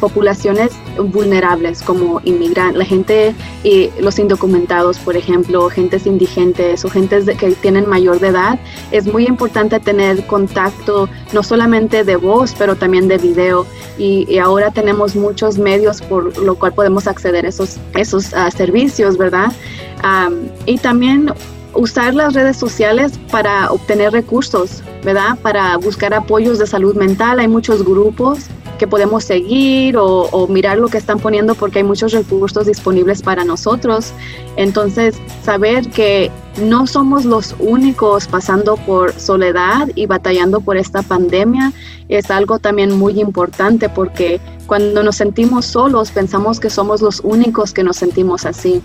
poblaciones 0.00 0.72
vulnerables 0.98 1.82
como 1.82 2.20
inmigrantes, 2.24 2.78
la 2.78 2.84
gente 2.84 3.34
y 3.62 3.90
los 4.00 4.18
indocumentados, 4.18 4.98
por 4.98 5.16
ejemplo, 5.16 5.68
gentes 5.68 6.06
indigentes 6.06 6.84
o 6.84 6.90
gentes 6.90 7.24
que 7.36 7.52
tienen 7.52 7.88
mayor 7.88 8.20
de 8.20 8.28
edad, 8.28 8.58
es 8.90 9.06
muy 9.06 9.26
importante 9.26 9.80
tener 9.80 10.26
contacto 10.26 11.08
no 11.32 11.42
solamente 11.42 12.04
de 12.04 12.16
voz, 12.16 12.54
pero 12.58 12.76
también 12.76 13.08
de 13.08 13.18
video. 13.18 13.66
Y, 13.98 14.38
ahora 14.38 14.70
tenemos 14.70 15.14
muchos 15.14 15.56
medios 15.58 16.02
por 16.02 16.36
lo 16.38 16.56
cual 16.56 16.74
podemos 16.74 17.06
acceder 17.06 17.46
a 17.46 17.48
esos, 17.48 17.78
esos 17.94 18.32
uh, 18.32 18.50
servicios, 18.54 19.16
¿verdad? 19.16 19.52
Um, 20.02 20.48
y 20.66 20.76
también 20.78 21.32
usar 21.74 22.14
las 22.14 22.34
redes 22.34 22.56
sociales 22.56 23.12
para 23.30 23.70
obtener 23.70 24.12
recursos, 24.12 24.82
¿verdad? 25.04 25.38
Para 25.42 25.76
buscar 25.76 26.14
apoyos 26.14 26.58
de 26.58 26.66
salud 26.66 26.94
mental. 26.94 27.40
Hay 27.40 27.48
muchos 27.48 27.84
grupos 27.84 28.46
que 28.78 28.86
podemos 28.86 29.24
seguir 29.24 29.96
o, 29.96 30.46
mirar 30.48 30.78
lo 30.78 30.88
que 30.88 30.98
están 30.98 31.18
poniendo 31.18 31.54
porque 31.54 31.78
hay 31.78 31.84
muchos 31.84 32.12
recursos 32.12 32.66
disponibles 32.66 33.22
para 33.22 33.44
nosotros. 33.44 34.12
Entonces, 34.56 35.16
saber 35.42 35.88
que 35.90 36.30
no 36.62 36.86
somos 36.86 37.24
los 37.24 37.54
únicos 37.58 38.26
pasando 38.28 38.76
por 38.76 39.12
soledad 39.18 39.88
y 39.94 40.06
batallando 40.06 40.60
por 40.60 40.76
esta 40.76 41.02
pandemia 41.02 41.72
es 42.08 42.30
algo 42.30 42.58
también 42.58 42.96
muy 42.96 43.20
importante 43.20 43.88
porque 43.88 44.40
cuando 44.66 45.02
nos 45.02 45.16
sentimos 45.16 45.66
solos 45.66 46.10
pensamos 46.10 46.60
que 46.60 46.70
somos 46.70 47.02
los 47.02 47.20
únicos 47.20 47.72
que 47.72 47.82
nos 47.82 47.96
sentimos 47.96 48.44
así. 48.46 48.82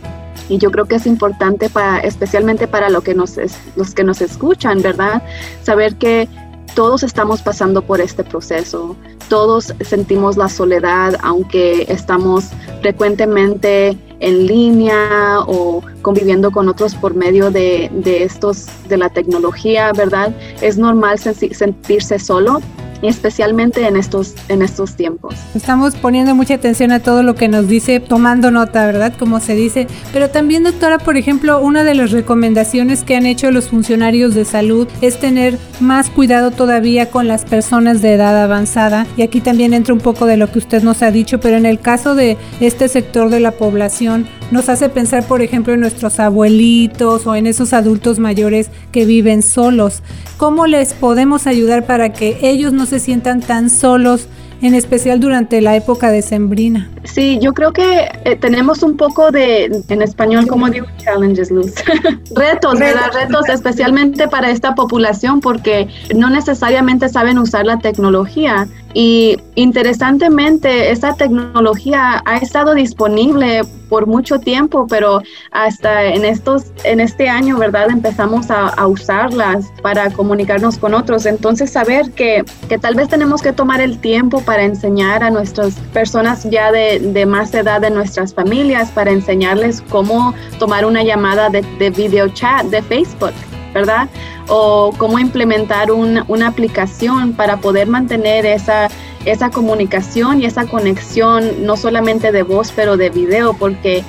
Y 0.48 0.58
yo 0.58 0.72
creo 0.72 0.86
que 0.86 0.96
es 0.96 1.06
importante 1.06 1.70
para, 1.70 2.00
especialmente 2.00 2.68
para 2.68 2.90
lo 2.90 3.02
que 3.02 3.14
nos, 3.14 3.36
los 3.76 3.94
que 3.94 4.04
nos 4.04 4.22
escuchan, 4.22 4.82
¿verdad? 4.82 5.22
Saber 5.64 5.96
que 5.96 6.28
todos 6.76 7.04
estamos 7.04 7.42
pasando 7.42 7.82
por 7.82 8.02
este 8.02 8.24
proceso, 8.24 8.96
todos 9.28 9.74
sentimos 9.82 10.38
la 10.38 10.50
soledad, 10.50 11.16
aunque 11.22 11.86
estamos 11.90 12.46
frecuentemente 12.82 13.98
en 14.20 14.48
línea 14.48 15.40
o 15.46 15.82
conviviendo 16.02 16.52
con 16.52 16.68
otros 16.68 16.96
por 16.96 17.14
medio 17.16 17.52
de, 17.52 17.90
de 17.94 18.24
estos, 18.24 18.68
de 18.88 18.98
la 18.98 19.10
tecnología, 19.10 19.92
¿verdad? 19.94 20.34
Es 20.62 20.78
normal 20.78 21.20
sentirse 21.20 22.20
solo, 22.20 22.62
especialmente 23.02 23.88
en 23.88 23.96
estos, 23.96 24.36
en 24.48 24.62
estos 24.62 24.96
tiempos. 24.96 25.36
Estamos 25.56 25.96
poniendo 25.96 26.36
mucha 26.36 26.56
atención 26.56 26.92
a 26.92 27.00
todo 27.00 27.24
lo 27.24 27.36
que 27.36 27.48
nos 27.48 27.68
dice, 27.68 28.00
tomando 28.00 28.52
nota, 28.52 28.86
¿verdad? 28.86 29.14
Como 29.18 29.40
se 29.40 29.56
dice. 29.56 29.88
Pero 30.14 30.30
también, 30.30 30.64
doctora, 30.64 30.98
por 30.98 31.18
ejemplo, 31.18 31.62
una 31.62 31.84
de 31.84 31.96
las 31.96 32.12
recomendaciones 32.12 33.04
que 33.04 33.16
han 33.16 33.26
hecho 33.26 33.52
los 33.52 33.70
funcionarios 33.70 34.36
de 34.36 34.46
salud 34.46 34.88
es 35.02 35.20
tener 35.20 35.58
más 35.80 36.10
cuidado 36.10 36.52
todavía 36.52 37.10
con 37.10 37.28
las 37.28 37.46
personas 37.46 38.02
de 38.02 38.14
edad 38.14 38.42
avanzada. 38.42 39.08
Y 39.18 39.22
aquí 39.22 39.42
también 39.42 39.74
entra 39.74 39.94
un 39.94 40.02
poco 40.02 40.26
de 40.26 40.38
lo 40.38 40.52
que 40.52 40.60
usted 40.60 40.84
nos 40.84 41.02
ha 41.02 41.12
dicho, 41.12 41.40
pero 41.40 41.58
en 41.58 41.66
el 41.66 41.80
caso 41.80 42.16
de 42.16 42.38
este 42.60 42.88
sector 42.88 43.30
de 43.30 43.40
la 43.40 43.52
población, 43.52 44.28
nos 44.52 44.68
hace 44.68 44.90
pensar, 44.90 45.26
por 45.28 45.42
ejemplo, 45.42 45.74
en 45.74 45.80
nuestros 45.80 46.20
abuelitos 46.20 47.28
o 47.28 47.36
en 47.36 47.46
esos 47.46 47.74
adultos 47.74 48.20
mayores 48.20 48.70
que 48.92 49.06
viven 49.06 49.44
solos. 49.44 50.02
¿Cómo 50.38 50.66
les 50.66 50.94
podemos 50.94 51.48
ayudar 51.48 51.86
para 51.86 52.14
que 52.14 52.38
ellos 52.42 52.74
no 52.74 52.86
se 52.90 53.00
sientan 53.00 53.42
tan 53.42 53.70
solos 53.70 54.28
en 54.62 54.76
especial 54.76 55.20
durante 55.20 55.62
la 55.62 55.76
época 55.76 56.12
de 56.12 56.22
Sembrina. 56.22 56.90
Sí, 57.04 57.40
yo 57.42 57.54
creo 57.54 57.72
que 57.72 58.10
eh, 58.26 58.36
tenemos 58.36 58.84
un 58.84 58.98
poco 58.98 59.32
de, 59.32 59.84
en 59.88 60.02
español, 60.02 60.48
como 60.48 60.70
digo, 60.70 60.86
challenges, 60.98 61.50
Luz. 61.50 61.74
retos, 62.36 62.78
¿verdad? 62.78 63.12
Retos 63.14 63.48
especialmente 63.48 64.28
para 64.28 64.52
esta 64.52 64.76
población 64.76 65.40
porque 65.40 65.88
no 66.16 66.30
necesariamente 66.30 67.08
saben 67.08 67.38
usar 67.38 67.66
la 67.66 67.80
tecnología. 67.80 68.68
Y 68.94 69.38
interesantemente, 69.56 70.92
esta 70.92 71.14
tecnología 71.14 72.22
ha 72.26 72.38
estado 72.38 72.74
disponible 72.74 73.62
por 73.88 74.08
mucho 74.08 74.40
tiempo, 74.40 74.88
pero 74.88 75.22
hasta 75.52 76.06
en 76.06 76.26
estos, 76.26 76.72
en 76.84 77.00
este 77.00 77.28
año, 77.28 77.58
¿verdad? 77.58 77.90
Empezamos 77.90 78.50
a, 78.52 78.88
usarlas 78.88 79.66
para 79.82 80.10
comunicarnos 80.12 80.78
con 80.78 80.94
otros. 80.94 81.26
Entonces, 81.26 81.72
saber 81.72 82.12
que, 82.12 82.44
que, 82.68 82.78
tal 82.78 82.96
vez 82.96 83.10
tenemos 83.10 83.42
que 83.42 83.54
tomar 83.54 83.82
el 83.82 84.00
tiempo 84.00 84.42
para 84.42 84.64
enseñar 84.64 85.24
a 85.24 85.30
nuestras 85.30 85.76
personas 85.94 86.50
ya 86.50 86.72
de, 86.72 87.00
de 87.00 87.26
más 87.26 87.54
edad 87.54 87.82
de 87.82 87.92
nuestras 87.92 88.34
familias, 88.34 88.90
para 88.90 89.12
enseñarles 89.12 89.84
cómo 89.90 90.34
tomar 90.58 90.86
una 90.86 91.04
llamada 91.04 91.50
de, 91.50 91.62
de 91.78 91.90
video 91.90 92.30
chat 92.30 92.66
de 92.68 92.82
Facebook. 92.82 93.34
¿Verdad? 93.80 94.10
O 94.48 94.94
cómo 94.98 95.20
implementar 95.20 95.92
una 95.92 96.48
aplicación 96.48 97.34
para 97.34 97.58
poder 97.58 97.88
mantener 97.88 98.46
esa, 98.46 98.90
esa 99.26 99.50
comunicación 99.50 100.42
y 100.42 100.46
esa 100.46 100.66
conexión, 100.66 101.66
no 101.66 101.78
solamente 101.78 102.32
de 102.32 102.44
voz, 102.44 102.72
pero 102.76 102.98
de 102.98 103.10
video, 103.10 103.54
porque 103.54 104.04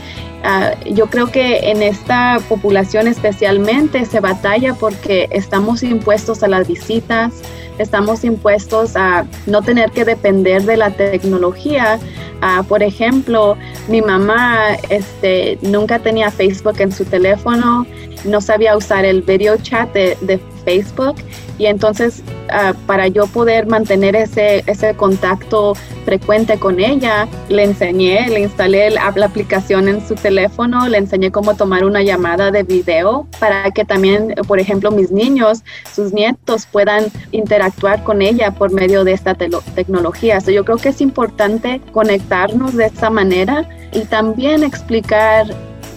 ah, 0.45 0.73
yo 0.87 1.07
creo 1.07 1.27
que 1.31 1.71
en 1.71 1.83
esta 1.83 2.41
población 2.63 3.07
especialmente 3.07 4.05
se 4.07 4.21
batalla 4.21 4.75
porque 4.75 5.29
estamos 5.31 5.83
impuestos 5.83 6.43
a 6.43 6.49
las 6.49 6.67
visitas, 6.69 7.35
estamos 7.79 8.25
impuestos 8.25 8.97
a 8.97 9.27
no 9.47 9.63
tener 9.63 9.91
que 9.91 10.05
depender 10.05 10.63
de 10.63 10.77
la 10.77 10.91
tecnología. 10.91 11.99
Uh, 12.43 12.65
por 12.65 12.83
ejemplo, 12.83 13.59
mi 13.89 14.01
mamá 14.01 14.75
este, 14.89 15.59
nunca 15.61 15.99
tenía 15.99 16.31
Facebook 16.31 16.77
en 16.79 16.91
su 16.91 17.05
teléfono 17.05 17.87
no 18.25 18.41
sabía 18.41 18.77
usar 18.77 19.05
el 19.05 19.23
video 19.23 19.57
chat 19.57 19.93
de, 19.93 20.41
Facebook 20.61 21.17
y 21.57 21.67
entonces 21.67 22.23
ah, 22.51 22.75
para 22.87 23.09
yo 23.09 23.27
poder 23.27 23.67
mantener 23.67 24.15
ese, 24.15 24.63
ese 24.67 24.95
contacto 24.95 25.75
frecuente 26.05 26.59
con 26.59 26.81
ella, 26.81 27.29
le 27.49 27.65
enseñé, 27.65 28.29
le 28.29 28.41
instalé 28.41 28.91
la, 28.91 29.07
aplicación 29.07 29.89
en 29.89 30.07
su 30.07 30.15
teléfono, 30.17 30.89
le 30.89 30.99
enseñé 30.99 31.31
cómo 31.31 31.57
tomar 31.57 31.85
una 31.85 32.03
llamada 32.03 32.51
de 32.51 32.63
video 32.63 33.27
para 33.39 33.71
que 33.71 33.85
también, 33.85 34.35
por 34.47 34.59
ejemplo, 34.59 34.91
mis 34.91 35.11
niños, 35.11 35.63
sus 35.93 36.13
nietos 36.13 36.67
puedan 36.67 37.07
interactuar 37.33 38.03
con 38.05 38.23
ella 38.23 38.51
por 38.51 38.73
medio 38.73 39.05
de 39.05 39.13
esta 39.13 39.35
tecnología. 39.35 40.39
yo 40.41 40.65
creo 40.65 40.77
que 40.77 40.91
es 40.91 41.01
importante 41.01 41.81
conectarnos 41.93 42.77
de 42.77 42.87
esa 42.87 43.11
manera 43.11 43.69
y 43.93 44.01
también 44.01 44.63
explicar 44.63 45.47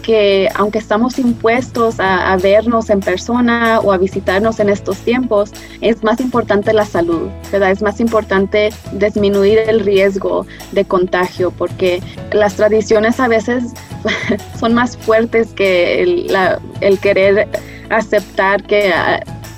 que 0.04 0.50
aunque 0.54 0.78
estamos 0.78 1.18
impuestos 1.18 1.96
a, 2.00 2.38
vernos 2.38 2.90
en 2.90 3.00
persona 3.00 3.80
o 3.80 3.92
a 3.92 3.98
visitarnos 3.98 4.60
en 4.60 4.70
estos 4.70 4.98
tiempos, 5.00 5.52
es 5.82 6.04
más 6.04 6.20
importante 6.20 6.74
la 6.74 6.86
salud, 6.86 7.30
¿verdad? 7.52 7.72
Es 7.72 7.82
más 7.82 8.00
importante 8.00 8.70
disminuir 8.92 9.60
el 9.60 9.80
riesgo 9.80 10.46
de 10.74 10.86
contagio 10.86 11.52
porque 11.52 12.02
las 12.32 12.56
tradiciones 12.56 13.20
a 13.20 13.28
veces 13.28 13.74
son 14.60 14.74
más 14.74 14.98
fuertes 14.98 15.54
que 15.54 16.04
el, 16.04 16.38
el 16.82 17.00
querer 17.00 17.48
aceptar 17.90 18.64
que 18.64 18.94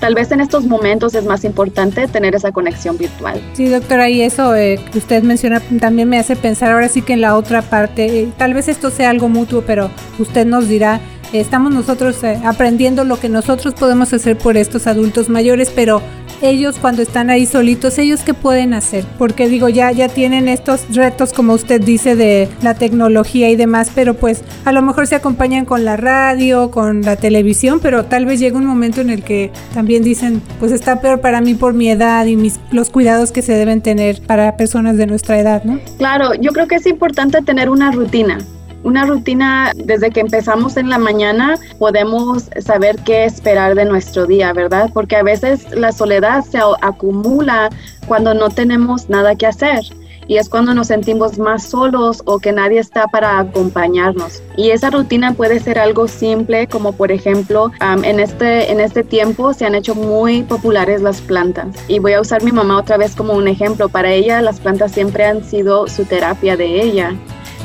tal 0.00 0.14
vez 0.14 0.30
en 0.32 0.40
estos 0.40 0.64
momentos 0.64 1.14
es 1.14 1.24
más 1.24 1.44
importante 1.44 2.06
tener 2.08 2.34
esa 2.34 2.52
conexión 2.52 2.96
virtual. 2.98 3.40
Sí, 3.54 3.68
doctora, 3.68 4.08
y 4.08 4.22
eso 4.22 4.54
eh, 4.54 4.78
que 4.92 4.98
usted 4.98 5.22
menciona 5.22 5.60
también 5.80 6.08
me 6.08 6.18
hace 6.18 6.36
pensar 6.36 6.72
ahora 6.72 6.88
sí 6.88 7.02
que 7.02 7.12
en 7.12 7.20
la 7.20 7.36
otra 7.36 7.62
parte, 7.62 8.20
eh, 8.20 8.32
tal 8.36 8.54
vez 8.54 8.68
esto 8.68 8.90
sea 8.90 9.10
algo 9.10 9.28
mutuo, 9.28 9.62
pero 9.66 9.90
usted 10.18 10.46
nos 10.46 10.68
dirá, 10.68 11.00
estamos 11.32 11.72
nosotros 11.72 12.22
eh, 12.24 12.40
aprendiendo 12.44 13.04
lo 13.04 13.18
que 13.18 13.28
nosotros 13.28 13.74
podemos 13.74 14.12
hacer 14.12 14.36
por 14.38 14.56
estos 14.56 14.86
adultos 14.86 15.28
mayores, 15.28 15.70
pero 15.74 16.00
ellos 16.42 16.76
cuando 16.80 17.02
están 17.02 17.30
ahí 17.30 17.46
solitos, 17.46 17.98
ellos 17.98 18.20
qué 18.22 18.34
pueden 18.34 18.74
hacer? 18.74 19.04
Porque 19.18 19.48
digo, 19.48 19.68
ya 19.68 19.90
ya 19.92 20.08
tienen 20.08 20.48
estos 20.48 20.94
retos 20.94 21.32
como 21.32 21.52
usted 21.54 21.80
dice 21.80 22.16
de 22.16 22.48
la 22.62 22.74
tecnología 22.74 23.50
y 23.50 23.56
demás, 23.56 23.90
pero 23.94 24.14
pues 24.14 24.42
a 24.64 24.72
lo 24.72 24.82
mejor 24.82 25.06
se 25.06 25.14
acompañan 25.14 25.64
con 25.64 25.84
la 25.84 25.96
radio, 25.96 26.70
con 26.70 27.02
la 27.02 27.16
televisión, 27.16 27.80
pero 27.80 28.04
tal 28.04 28.26
vez 28.26 28.40
llega 28.40 28.58
un 28.58 28.66
momento 28.66 29.00
en 29.00 29.10
el 29.10 29.22
que 29.22 29.50
también 29.74 30.02
dicen, 30.02 30.42
pues 30.58 30.72
está 30.72 31.00
peor 31.00 31.20
para 31.20 31.40
mí 31.40 31.54
por 31.54 31.74
mi 31.74 31.90
edad 31.90 32.26
y 32.26 32.36
mis 32.36 32.60
los 32.70 32.90
cuidados 32.90 33.32
que 33.32 33.42
se 33.42 33.52
deben 33.52 33.80
tener 33.80 34.20
para 34.22 34.56
personas 34.56 34.96
de 34.96 35.06
nuestra 35.06 35.38
edad, 35.38 35.64
¿no? 35.64 35.80
Claro, 35.98 36.34
yo 36.34 36.52
creo 36.52 36.66
que 36.66 36.76
es 36.76 36.86
importante 36.86 37.42
tener 37.42 37.70
una 37.70 37.90
rutina 37.90 38.38
una 38.86 39.04
rutina 39.04 39.72
desde 39.74 40.10
que 40.10 40.20
empezamos 40.20 40.76
en 40.76 40.88
la 40.88 40.98
mañana 40.98 41.58
podemos 41.80 42.44
saber 42.60 42.96
qué 43.04 43.24
esperar 43.24 43.74
de 43.74 43.84
nuestro 43.84 44.26
día, 44.26 44.52
¿verdad? 44.52 44.90
Porque 44.94 45.16
a 45.16 45.24
veces 45.24 45.66
la 45.72 45.90
soledad 45.90 46.44
se 46.44 46.60
acumula 46.82 47.68
cuando 48.06 48.32
no 48.32 48.48
tenemos 48.48 49.08
nada 49.08 49.34
que 49.34 49.46
hacer 49.46 49.80
y 50.28 50.36
es 50.36 50.48
cuando 50.48 50.72
nos 50.72 50.86
sentimos 50.86 51.36
más 51.36 51.64
solos 51.64 52.22
o 52.26 52.38
que 52.38 52.52
nadie 52.52 52.78
está 52.78 53.06
para 53.08 53.40
acompañarnos. 53.40 54.40
Y 54.56 54.70
esa 54.70 54.90
rutina 54.90 55.32
puede 55.32 55.58
ser 55.58 55.80
algo 55.80 56.06
simple, 56.06 56.68
como 56.68 56.92
por 56.92 57.10
ejemplo, 57.10 57.72
en, 57.80 58.20
este, 58.20 58.70
en 58.70 58.80
este 58.80 59.02
tiempo 59.02 59.52
se 59.52 59.66
han 59.66 59.74
hecho 59.74 59.94
muy 59.94 60.42
populares 60.42 61.02
las 61.02 61.20
plantas. 61.20 61.68
Y 61.88 61.98
voy 61.98 62.12
a 62.12 62.20
usar 62.20 62.42
mi 62.42 62.52
mamá 62.52 62.78
otra 62.78 62.96
vez 62.96 63.14
como 63.16 63.34
un 63.34 63.48
ejemplo. 63.48 63.88
Para 63.88 64.12
ella 64.12 64.42
las 64.42 64.60
plantas 64.60 64.92
siempre 64.92 65.24
han 65.24 65.44
sido 65.44 65.88
su 65.88 66.04
terapia 66.04 66.56
de 66.56 66.82
ella 66.82 67.16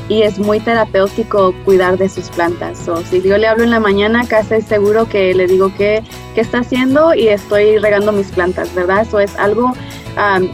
y 0.10 0.24
es 0.24 0.40
muy 0.40 0.60
terapéutico 0.60 1.54
cuidar 1.66 1.98
de 1.98 2.10
sus 2.10 2.30
plantas. 2.30 2.88
O 2.88 2.98
si 3.04 3.22
yo 3.22 3.38
le 3.38 3.48
hablo 3.48 3.64
en 3.64 3.72
la 3.72 3.80
mañana, 3.80 4.26
casi 4.28 4.62
seguro 4.62 5.08
que 5.08 5.34
le 5.34 5.48
digo 5.48 5.72
qué, 5.78 6.04
qué 6.36 6.42
está 6.42 6.60
haciendo 6.60 7.14
y 7.14 7.28
estoy 7.28 7.78
regando 7.78 8.12
mis 8.12 8.28
plantas, 8.28 8.74
¿verdad? 8.76 9.02
Eso 9.02 9.20
es 9.20 9.36
algo 9.38 9.74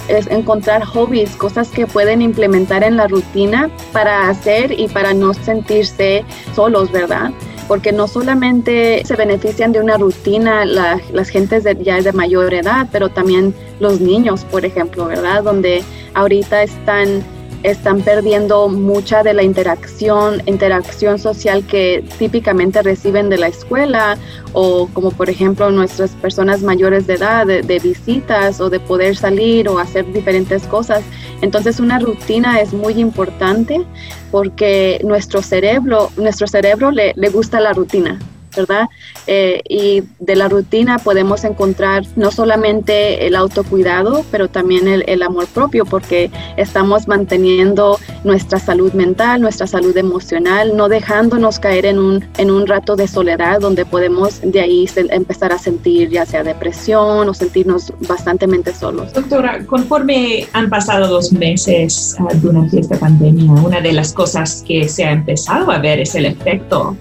es 0.08 0.28
encontrar 0.28 0.84
hobbies, 0.84 1.36
cosas 1.36 1.70
que 1.70 1.88
pueden 1.88 2.22
implementar 2.22 2.84
en 2.84 2.96
la 2.96 3.08
rutina 3.08 3.70
para 3.92 4.30
hacer 4.30 4.80
y 4.80 4.88
para 4.88 5.14
no 5.14 5.34
sentirse 5.34 6.24
solos, 6.56 6.92
¿verdad? 6.92 7.32
porque 7.68 7.92
no 7.92 8.08
solamente 8.08 9.04
se 9.06 9.16
benefician 9.16 9.74
de 9.74 9.82
una 9.82 9.98
rutina 9.98 10.66
las 10.66 11.30
gentes 11.30 11.64
de, 11.66 11.76
ya 11.84 12.02
de 12.02 12.14
mayor 12.14 12.54
edad, 12.54 12.88
pero 12.92 13.10
también 13.10 13.54
los 13.80 14.00
niños, 14.00 14.46
por 14.46 14.64
ejemplo, 14.64 15.06
¿verdad? 15.06 15.44
Donde 15.44 15.84
ahorita 16.14 16.64
están 16.64 17.24
están 17.64 18.02
perdiendo 18.02 18.70
mucha 18.70 19.24
de 19.24 19.34
la 19.34 19.44
interacción, 19.44 20.42
interacción 20.46 21.20
social 21.20 21.66
que 21.66 22.04
típicamente 22.18 22.82
reciben 22.82 23.30
de 23.30 23.38
la 23.38 23.48
escuela 23.48 24.18
o 24.54 24.88
como 24.94 25.12
por 25.12 25.30
ejemplo 25.30 25.70
nuestras 25.72 26.12
personas 26.12 26.62
mayores 26.62 27.08
de 27.08 27.16
edad, 27.16 27.46
de, 27.46 27.80
visitas 27.80 28.60
o 28.60 28.70
de 28.70 28.80
poder 28.80 29.16
salir 29.16 29.68
o 29.70 29.80
hacer 29.80 30.12
diferentes 30.14 30.64
cosas. 30.64 31.04
Entonces 31.42 31.80
una 31.80 32.00
rutina 32.00 32.60
es 32.60 32.74
muy 32.74 33.00
importante 33.00 33.86
porque 34.32 35.00
nuestro 35.04 35.42
cerebro, 35.42 36.12
nuestro 36.18 36.48
cerebro 36.48 36.92
le, 36.92 37.14
le 37.16 37.30
gusta 37.30 37.60
la 37.60 37.74
rutina. 37.74 38.20
¿Verdad? 38.58 38.90
Eh, 39.28 39.62
y 39.70 40.04
de 40.20 40.36
la 40.36 40.50
rutina 40.50 41.00
podemos 41.00 41.44
encontrar 41.44 42.04
no 42.16 42.32
solamente 42.32 43.26
el 43.28 43.36
autocuidado, 43.36 44.26
pero 44.32 44.50
también 44.50 44.88
el, 44.88 45.24
amor 45.24 45.48
propio, 45.48 45.86
porque 45.86 46.30
estamos 46.58 47.08
manteniendo 47.08 48.00
nuestra 48.24 48.60
salud 48.60 48.94
mental, 48.94 49.42
nuestra 49.42 49.68
salud 49.68 49.96
emocional, 49.96 50.76
no 50.76 50.90
dejándonos 50.90 51.60
caer 51.60 51.86
en 51.86 52.00
un, 52.00 52.26
en 52.38 52.52
un 52.52 52.68
rato 52.68 52.96
de 52.96 53.08
soledad 53.08 53.60
donde 53.60 53.86
podemos 53.86 54.42
de 54.42 54.60
ahí 54.60 54.90
empezar 54.96 55.52
a 55.52 55.58
sentir 55.58 56.10
ya 56.10 56.26
sea 56.26 56.44
depresión 56.44 57.30
o 57.30 57.34
sentirnos 57.34 57.94
bastante 58.08 58.48
solos. 58.74 59.14
Doctora, 59.14 59.66
conforme 59.66 60.48
han 60.54 60.70
pasado 60.70 61.08
dos 61.08 61.32
meses 61.32 62.16
ah, 62.20 62.28
durante 62.42 62.80
esta 62.80 62.98
pandemia, 62.98 63.52
una 63.52 63.82
de 63.82 63.94
las 63.94 64.14
cosas 64.14 64.64
que 64.68 64.88
se 64.88 65.06
ha 65.06 65.12
empezado 65.12 65.72
a 65.72 65.80
ver 65.80 66.00
es 66.00 66.16
el 66.16 66.26
efecto 66.26 66.96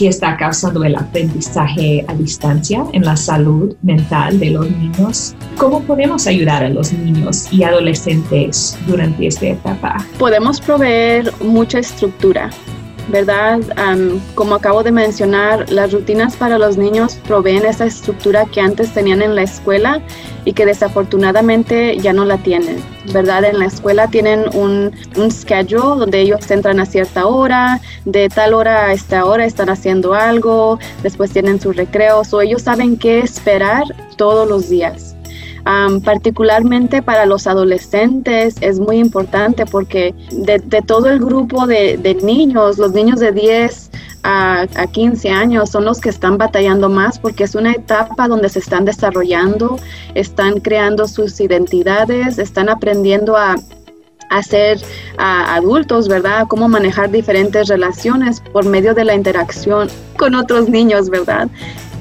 que 0.00 0.08
está 0.08 0.34
causando 0.38 0.82
el 0.82 0.96
aprendizaje 0.96 2.02
a 2.08 2.14
distancia 2.14 2.86
en 2.94 3.04
la 3.04 3.18
salud 3.18 3.76
mental 3.82 4.40
de 4.40 4.48
los 4.52 4.70
niños. 4.70 5.34
¿Cómo 5.58 5.82
podemos 5.82 6.26
ayudar 6.26 6.64
a 6.64 6.70
los 6.70 6.90
niños 6.94 7.52
y 7.52 7.64
adolescentes 7.64 8.78
durante 8.86 9.26
esta 9.26 9.48
etapa? 9.48 9.98
Podemos 10.18 10.58
proveer 10.58 11.30
mucha 11.42 11.80
estructura 11.80 12.48
¿verdad? 13.10 13.60
como 14.34 14.54
acabo 14.54 14.82
de 14.82 14.92
mencionar, 14.92 15.70
las 15.70 15.92
rutinas 15.92 16.36
para 16.36 16.58
los 16.58 16.76
niños 16.76 17.18
proveen 17.26 17.64
esa 17.64 17.86
estructura 17.86 18.46
que 18.46 18.60
antes 18.60 18.92
tenían 18.92 19.22
en 19.22 19.34
la 19.34 19.42
escuela 19.42 20.00
y 20.44 20.52
que 20.52 20.66
desafortunadamente 20.66 21.98
ya 21.98 22.12
no 22.12 22.24
la 22.24 22.38
tienen, 22.38 22.82
¿verdad? 23.12 23.44
En 23.44 23.58
la 23.58 23.66
escuela 23.66 24.08
tienen 24.08 24.44
un, 24.54 24.92
un 25.16 25.30
schedule 25.30 25.98
donde 25.98 26.20
ellos 26.20 26.50
entran 26.50 26.80
a 26.80 26.86
cierta 26.86 27.26
hora, 27.26 27.80
de 28.04 28.28
tal 28.28 28.54
hora 28.54 28.86
a 28.86 28.92
esta 28.92 29.24
hora 29.24 29.44
están 29.44 29.68
haciendo 29.68 30.14
algo, 30.14 30.78
después 31.02 31.30
tienen 31.30 31.60
sus 31.60 31.76
recreos 31.76 32.32
o 32.32 32.40
ellos 32.40 32.62
saben 32.62 32.96
qué 32.96 33.20
esperar 33.20 33.84
todos 34.16 34.48
los 34.48 34.68
días 34.68 35.16
particularmente 36.04 37.02
para 37.02 37.26
los 37.26 37.46
adolescentes 37.46 38.56
es 38.60 38.80
muy 38.80 38.98
importante 38.98 39.66
porque 39.66 40.14
de, 40.32 40.58
todo 40.82 41.06
el 41.08 41.20
grupo 41.20 41.66
de, 41.66 42.18
niños, 42.22 42.78
los 42.78 42.92
niños 42.92 43.20
de 43.20 43.32
10 43.32 43.90
a, 44.22 44.66
a, 44.74 44.86
15 44.86 45.30
años 45.30 45.70
son 45.70 45.84
los 45.84 46.00
que 46.00 46.10
están 46.10 46.36
batallando 46.38 46.88
más 46.88 47.18
porque 47.18 47.44
es 47.44 47.54
una 47.54 47.72
etapa 47.72 48.28
donde 48.28 48.48
se 48.48 48.58
están 48.58 48.84
desarrollando, 48.84 49.78
están 50.14 50.60
creando 50.60 51.08
sus 51.08 51.40
identidades, 51.40 52.38
están 52.38 52.68
aprendiendo 52.68 53.36
a 53.36 53.56
a 54.30 54.42
ser 54.42 54.78
adultos, 55.18 56.08
¿verdad? 56.08 56.46
Cómo 56.48 56.68
manejar 56.68 57.10
diferentes 57.10 57.68
relaciones 57.68 58.40
por 58.40 58.64
medio 58.64 58.94
de 58.94 59.04
la 59.04 59.14
interacción 59.14 59.88
con 60.16 60.34
otros 60.34 60.68
niños, 60.68 61.10
¿verdad? 61.10 61.48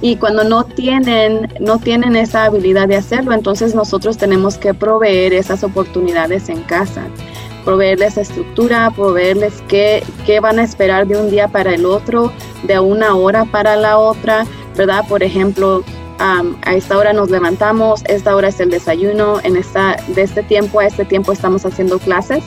Y 0.01 0.15
cuando 0.15 0.43
no 0.43 0.63
tienen, 0.63 1.51
no 1.59 1.79
tienen 1.79 2.15
esa 2.15 2.45
habilidad 2.45 2.87
de 2.87 2.95
hacerlo, 2.95 3.33
entonces 3.33 3.75
nosotros 3.75 4.17
tenemos 4.17 4.57
que 4.57 4.73
proveer 4.73 5.33
esas 5.33 5.63
oportunidades 5.63 6.49
en 6.49 6.61
casa, 6.63 7.03
proveerles 7.65 8.17
estructura, 8.17 8.91
proveerles 8.95 9.61
qué, 9.67 10.03
qué 10.25 10.39
van 10.39 10.59
a 10.59 10.63
esperar 10.63 11.07
de 11.07 11.17
un 11.17 11.29
día 11.29 11.47
para 11.47 11.73
el 11.73 11.85
otro, 11.85 12.31
de 12.63 12.79
una 12.79 13.15
hora 13.15 13.45
para 13.45 13.75
la 13.75 13.97
otra, 13.97 14.45
¿verdad? 14.75 15.05
Por 15.07 15.23
ejemplo, 15.23 15.83
a 16.19 16.75
esta 16.75 16.97
hora 16.97 17.13
nos 17.13 17.29
levantamos, 17.29 18.03
esta 18.05 18.35
hora 18.35 18.49
es 18.49 18.59
el 18.59 18.69
desayuno, 18.69 19.39
en 19.43 19.55
esta, 19.55 19.95
de 20.07 20.21
este 20.21 20.43
tiempo 20.43 20.81
a 20.81 20.85
este 20.85 21.05
tiempo 21.05 21.31
estamos 21.31 21.65
haciendo 21.65 21.97
clases 21.97 22.43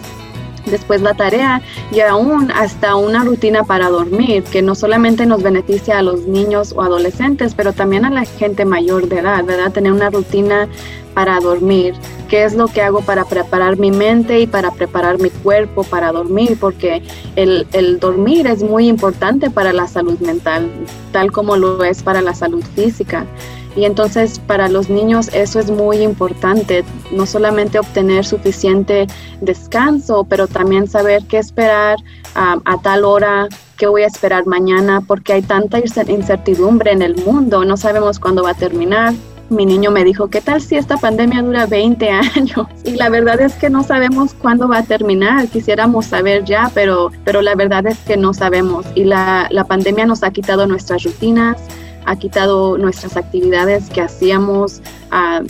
después 0.66 1.02
la 1.02 1.14
tarea 1.14 1.62
y 1.90 2.00
aún 2.00 2.50
hasta 2.50 2.96
una 2.96 3.24
rutina 3.24 3.64
para 3.64 3.88
dormir, 3.88 4.42
que 4.44 4.62
no 4.62 4.74
solamente 4.74 5.26
nos 5.26 5.42
beneficia 5.42 5.98
a 5.98 6.02
los 6.02 6.26
niños 6.26 6.72
o 6.76 6.82
adolescentes, 6.82 7.54
pero 7.54 7.72
también 7.72 8.04
a 8.04 8.10
la 8.10 8.24
gente 8.24 8.64
mayor 8.64 9.08
de 9.08 9.18
edad, 9.18 9.44
¿verdad? 9.44 9.72
Tener 9.72 9.92
una 9.92 10.10
rutina 10.10 10.68
para 11.14 11.40
dormir, 11.40 11.94
qué 12.28 12.44
es 12.44 12.54
lo 12.54 12.68
que 12.68 12.80
hago 12.80 13.02
para 13.02 13.24
preparar 13.24 13.78
mi 13.78 13.90
mente 13.90 14.40
y 14.40 14.46
para 14.46 14.70
preparar 14.70 15.20
mi 15.20 15.28
cuerpo 15.28 15.84
para 15.84 16.10
dormir, 16.10 16.56
porque 16.58 17.02
el, 17.36 17.66
el 17.72 18.00
dormir 18.00 18.46
es 18.46 18.62
muy 18.62 18.88
importante 18.88 19.50
para 19.50 19.72
la 19.72 19.86
salud 19.86 20.18
mental, 20.20 20.70
tal 21.12 21.30
como 21.30 21.56
lo 21.56 21.84
es 21.84 22.02
para 22.02 22.22
la 22.22 22.34
salud 22.34 22.64
física. 22.74 23.26
Y 23.74 23.84
entonces 23.84 24.38
para 24.38 24.68
los 24.68 24.90
niños 24.90 25.30
eso 25.32 25.58
es 25.58 25.70
muy 25.70 25.98
importante, 25.98 26.84
no 27.10 27.26
solamente 27.26 27.78
obtener 27.78 28.24
suficiente 28.24 29.06
descanso, 29.40 30.24
pero 30.24 30.46
también 30.46 30.88
saber 30.88 31.22
qué 31.26 31.38
esperar 31.38 31.96
a 32.34 32.80
tal 32.82 33.04
hora, 33.04 33.48
qué 33.82 33.88
voy 33.88 34.02
a 34.02 34.06
esperar 34.06 34.46
mañana, 34.46 35.00
porque 35.00 35.32
hay 35.32 35.42
tanta 35.42 35.80
incertidumbre 35.80 36.92
en 36.92 37.02
el 37.02 37.16
mundo, 37.16 37.64
no 37.64 37.76
sabemos 37.76 38.20
cuándo 38.20 38.44
va 38.44 38.50
a 38.50 38.54
terminar. 38.54 39.12
Mi 39.48 39.66
niño 39.66 39.90
me 39.90 40.04
dijo, 40.04 40.28
¿qué 40.28 40.40
tal 40.40 40.62
si 40.62 40.76
esta 40.76 40.96
pandemia 40.96 41.42
dura 41.42 41.66
20 41.66 42.08
años? 42.36 42.68
Y 42.84 42.92
la 42.92 43.08
verdad 43.08 43.40
es 43.40 43.54
que 43.54 43.70
no 43.70 43.82
sabemos 43.82 44.34
cuándo 44.34 44.68
va 44.68 44.78
a 44.78 44.82
terminar. 44.84 45.48
Quisiéramos 45.48 46.06
saber 46.06 46.44
ya, 46.44 46.70
pero, 46.72 47.10
pero 47.24 47.42
la 47.42 47.56
verdad 47.56 47.84
es 47.88 47.98
que 47.98 48.16
no 48.16 48.32
sabemos. 48.32 48.86
Y 48.94 49.02
la, 49.02 49.48
la 49.50 49.64
pandemia 49.64 50.06
nos 50.06 50.22
ha 50.22 50.30
quitado 50.30 50.68
nuestras 50.68 51.02
rutinas, 51.02 51.56
ha 52.04 52.16
quitado 52.16 52.78
nuestras 52.78 53.16
actividades 53.16 53.88
que 53.90 54.00
hacíamos, 54.00 54.80
ah, 55.10 55.42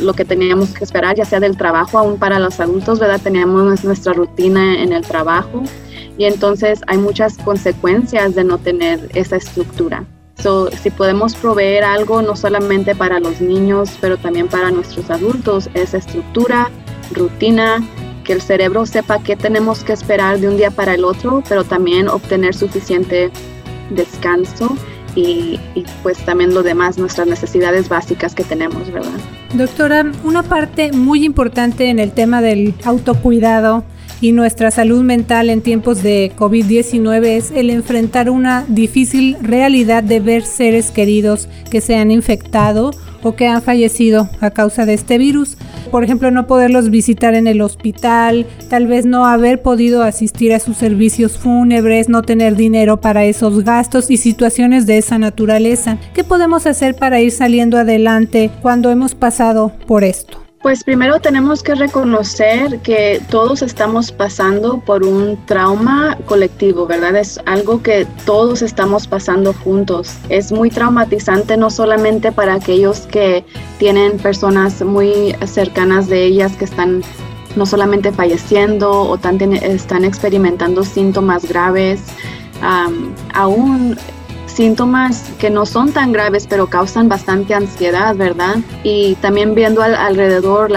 lo 0.00 0.12
que 0.12 0.24
teníamos 0.24 0.70
que 0.70 0.84
esperar, 0.84 1.16
ya 1.16 1.24
sea 1.24 1.40
del 1.40 1.56
trabajo, 1.56 1.98
aún 1.98 2.18
para 2.18 2.38
los 2.38 2.58
adultos, 2.60 2.98
¿verdad? 2.98 3.20
Teníamos 3.22 3.84
nuestra 3.84 4.12
rutina 4.12 4.82
en 4.82 4.92
el 4.92 5.02
trabajo 5.02 5.62
y 6.16 6.24
entonces 6.24 6.80
hay 6.88 6.98
muchas 6.98 7.38
consecuencias 7.38 8.34
de 8.34 8.44
no 8.44 8.58
tener 8.58 9.08
esa 9.14 9.36
estructura. 9.36 10.04
So, 10.42 10.70
si 10.70 10.90
podemos 10.90 11.34
proveer 11.34 11.84
algo 11.84 12.22
no 12.22 12.36
solamente 12.36 12.94
para 12.94 13.18
los 13.18 13.40
niños, 13.40 13.96
pero 14.00 14.16
también 14.16 14.48
para 14.48 14.70
nuestros 14.70 15.10
adultos, 15.10 15.68
esa 15.74 15.98
estructura, 15.98 16.70
rutina, 17.12 17.82
que 18.24 18.34
el 18.34 18.42
cerebro 18.42 18.84
sepa 18.84 19.20
qué 19.20 19.36
tenemos 19.36 19.82
que 19.82 19.94
esperar 19.94 20.38
de 20.38 20.48
un 20.48 20.56
día 20.56 20.70
para 20.70 20.94
el 20.94 21.04
otro, 21.04 21.42
pero 21.48 21.64
también 21.64 22.08
obtener 22.08 22.54
suficiente 22.54 23.30
descanso 23.90 24.76
y, 25.18 25.84
pues 26.02 26.18
también 26.18 26.54
lo 26.54 26.62
demás, 26.62 26.98
nuestras 26.98 27.26
necesidades 27.26 27.88
básicas 27.88 28.34
que 28.34 28.44
tenemos, 28.44 28.90
¿verdad? 28.92 29.18
Doctora, 29.54 30.10
una 30.24 30.42
parte 30.42 30.92
muy 30.92 31.24
importante 31.24 31.88
en 31.88 31.98
el 31.98 32.12
tema 32.12 32.40
del 32.40 32.74
autocuidado 32.84 33.84
y 34.20 34.32
nuestra 34.32 34.70
salud 34.70 35.02
mental 35.02 35.50
en 35.50 35.60
tiempos 35.60 36.02
de 36.02 36.32
COVID-19 36.36 37.24
es 37.24 37.50
el 37.50 37.70
enfrentar 37.70 38.30
una 38.30 38.64
difícil 38.68 39.36
realidad 39.40 40.02
de 40.02 40.20
ver 40.20 40.42
seres 40.42 40.90
queridos 40.90 41.48
que 41.70 41.80
se 41.80 41.96
han 41.96 42.10
infectado 42.10 42.92
o 43.22 43.34
que 43.34 43.46
han 43.46 43.62
fallecido 43.62 44.28
a 44.40 44.50
causa 44.50 44.86
de 44.86 44.94
este 44.94 45.18
virus. 45.18 45.56
Por 45.90 46.04
ejemplo, 46.04 46.30
no 46.30 46.46
poderlos 46.46 46.90
visitar 46.90 47.34
en 47.34 47.46
el 47.46 47.60
hospital, 47.60 48.46
tal 48.68 48.86
vez 48.86 49.06
no 49.06 49.26
haber 49.26 49.62
podido 49.62 50.02
asistir 50.02 50.52
a 50.52 50.60
sus 50.60 50.76
servicios 50.76 51.38
fúnebres, 51.38 52.08
no 52.08 52.22
tener 52.22 52.56
dinero 52.56 53.00
para 53.00 53.24
esos 53.24 53.64
gastos 53.64 54.10
y 54.10 54.16
situaciones 54.16 54.86
de 54.86 54.98
esa 54.98 55.18
naturaleza. 55.18 55.98
¿Qué 56.14 56.24
podemos 56.24 56.66
hacer 56.66 56.96
para 56.96 57.20
ir 57.20 57.30
saliendo 57.30 57.78
adelante 57.78 58.50
cuando 58.62 58.90
hemos 58.90 59.14
pasado 59.14 59.72
por 59.86 60.04
esto? 60.04 60.47
Pues 60.60 60.82
primero 60.82 61.20
tenemos 61.20 61.62
que 61.62 61.76
reconocer 61.76 62.80
que 62.80 63.22
todos 63.30 63.62
estamos 63.62 64.10
pasando 64.10 64.80
por 64.80 65.04
un 65.04 65.38
trauma 65.46 66.18
colectivo, 66.26 66.84
¿verdad? 66.86 67.16
Es 67.16 67.40
algo 67.46 67.80
que 67.80 68.06
todos 68.26 68.62
estamos 68.62 69.06
pasando 69.06 69.54
juntos. 69.54 70.16
Es 70.28 70.50
muy 70.50 70.70
traumatizante 70.70 71.56
no 71.56 71.70
solamente 71.70 72.32
para 72.32 72.54
aquellos 72.54 73.02
que 73.02 73.44
tienen 73.78 74.18
personas 74.18 74.82
muy 74.82 75.36
cercanas 75.46 76.08
de 76.08 76.24
ellas 76.24 76.56
que 76.56 76.64
están 76.64 77.02
no 77.54 77.64
solamente 77.64 78.12
falleciendo 78.12 78.90
o 78.90 79.14
están 79.14 80.04
experimentando 80.04 80.84
síntomas 80.84 81.48
graves, 81.48 82.02
aún 83.32 83.96
síntomas 84.58 85.22
que 85.38 85.50
no 85.50 85.64
son 85.66 85.92
tan 85.92 86.10
graves, 86.10 86.48
pero 86.48 86.66
causan 86.66 87.08
bastante 87.08 87.54
ansiedad, 87.54 88.16
¿verdad? 88.16 88.56
Y 88.82 89.14
también 89.22 89.54
viendo 89.54 89.82
alrededor 89.82 90.72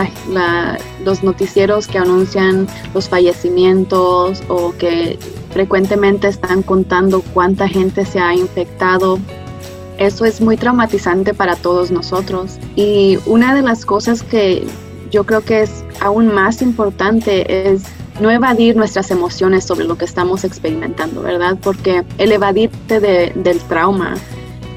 los 1.04 1.24
noticieros 1.24 1.88
que 1.88 1.98
anuncian 1.98 2.67
los 2.94 3.10
fallecimientos 3.10 4.44
o 4.50 4.72
que 4.78 5.17
frecuentemente 5.50 6.28
están 6.28 6.62
contando 6.62 7.24
cuánta 7.34 7.67
gente 7.67 8.06
se 8.06 8.20
ha 8.20 8.36
infectado. 8.36 9.17
Eso 9.98 10.26
es 10.26 10.41
muy 10.41 10.58
traumatizante 10.58 11.34
para 11.34 11.56
todos 11.56 11.89
nosotros. 11.89 12.60
Y 12.76 13.17
una 13.26 13.56
de 13.56 13.63
las 13.63 13.84
cosas 13.84 14.22
que 14.22 14.63
yo 15.10 15.24
creo 15.24 15.41
que 15.41 15.62
es 15.63 15.84
aún 16.02 16.32
más 16.32 16.62
importante 16.62 17.72
es 17.72 17.82
no 18.22 18.32
evadir 18.32 18.76
nuestras 18.76 19.12
emociones 19.12 19.66
sobre 19.66 19.86
lo 19.86 19.98
que 19.98 20.06
estamos 20.06 20.44
experimentando, 20.44 21.22
¿verdad? 21.22 21.58
Porque 21.62 22.04
el 22.18 22.32
evadirte 22.32 23.00
del 23.00 23.60
trauma, 23.68 24.16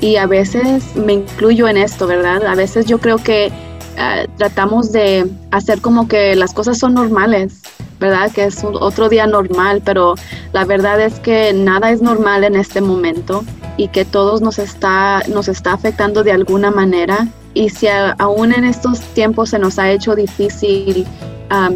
y 0.01 0.17
a 0.17 0.27
veces 0.27 0.97
me 0.97 1.15
incluyo 1.15 1.69
en 1.69 1.77
esto, 1.77 2.07
¿verdad? 2.07 2.45
A 2.47 2.55
veces 2.55 2.87
yo 2.87 2.99
creo 2.99 3.17
que 3.19 3.47
eh, 3.47 4.29
tratamos 4.37 4.93
de 4.93 5.31
hacer 5.51 5.81
como 5.81 6.09
que 6.09 6.35
las 6.37 6.53
cosas 6.53 6.79
son 6.79 6.95
normales, 6.95 7.63
¿verdad? 8.01 8.31
Que 8.31 8.45
es 8.45 8.63
otro 8.65 9.09
día 9.09 9.27
normal, 9.27 9.83
pero 9.85 10.15
la 10.53 10.65
verdad 10.65 11.01
es 11.01 11.21
que 11.21 11.53
nada 11.55 11.91
es 11.91 12.03
normal 12.03 12.45
en 12.45 12.57
este 12.57 12.81
momento 12.81 13.45
y 13.77 13.89
que 13.89 14.05
todos 14.05 14.41
nos 14.43 14.59
está, 14.59 15.23
nos 15.29 15.49
está 15.49 15.73
afectando 15.73 16.23
de 16.23 16.33
alguna 16.33 16.71
manera. 16.71 17.29
Y 17.55 17.71
si 17.71 17.87
aún 18.19 18.53
en 18.53 18.65
estos 18.65 19.01
tiempos 19.15 19.51
se 19.51 19.59
nos 19.59 19.79
ha 19.79 19.91
hecho 19.91 20.15
difícil 20.15 21.07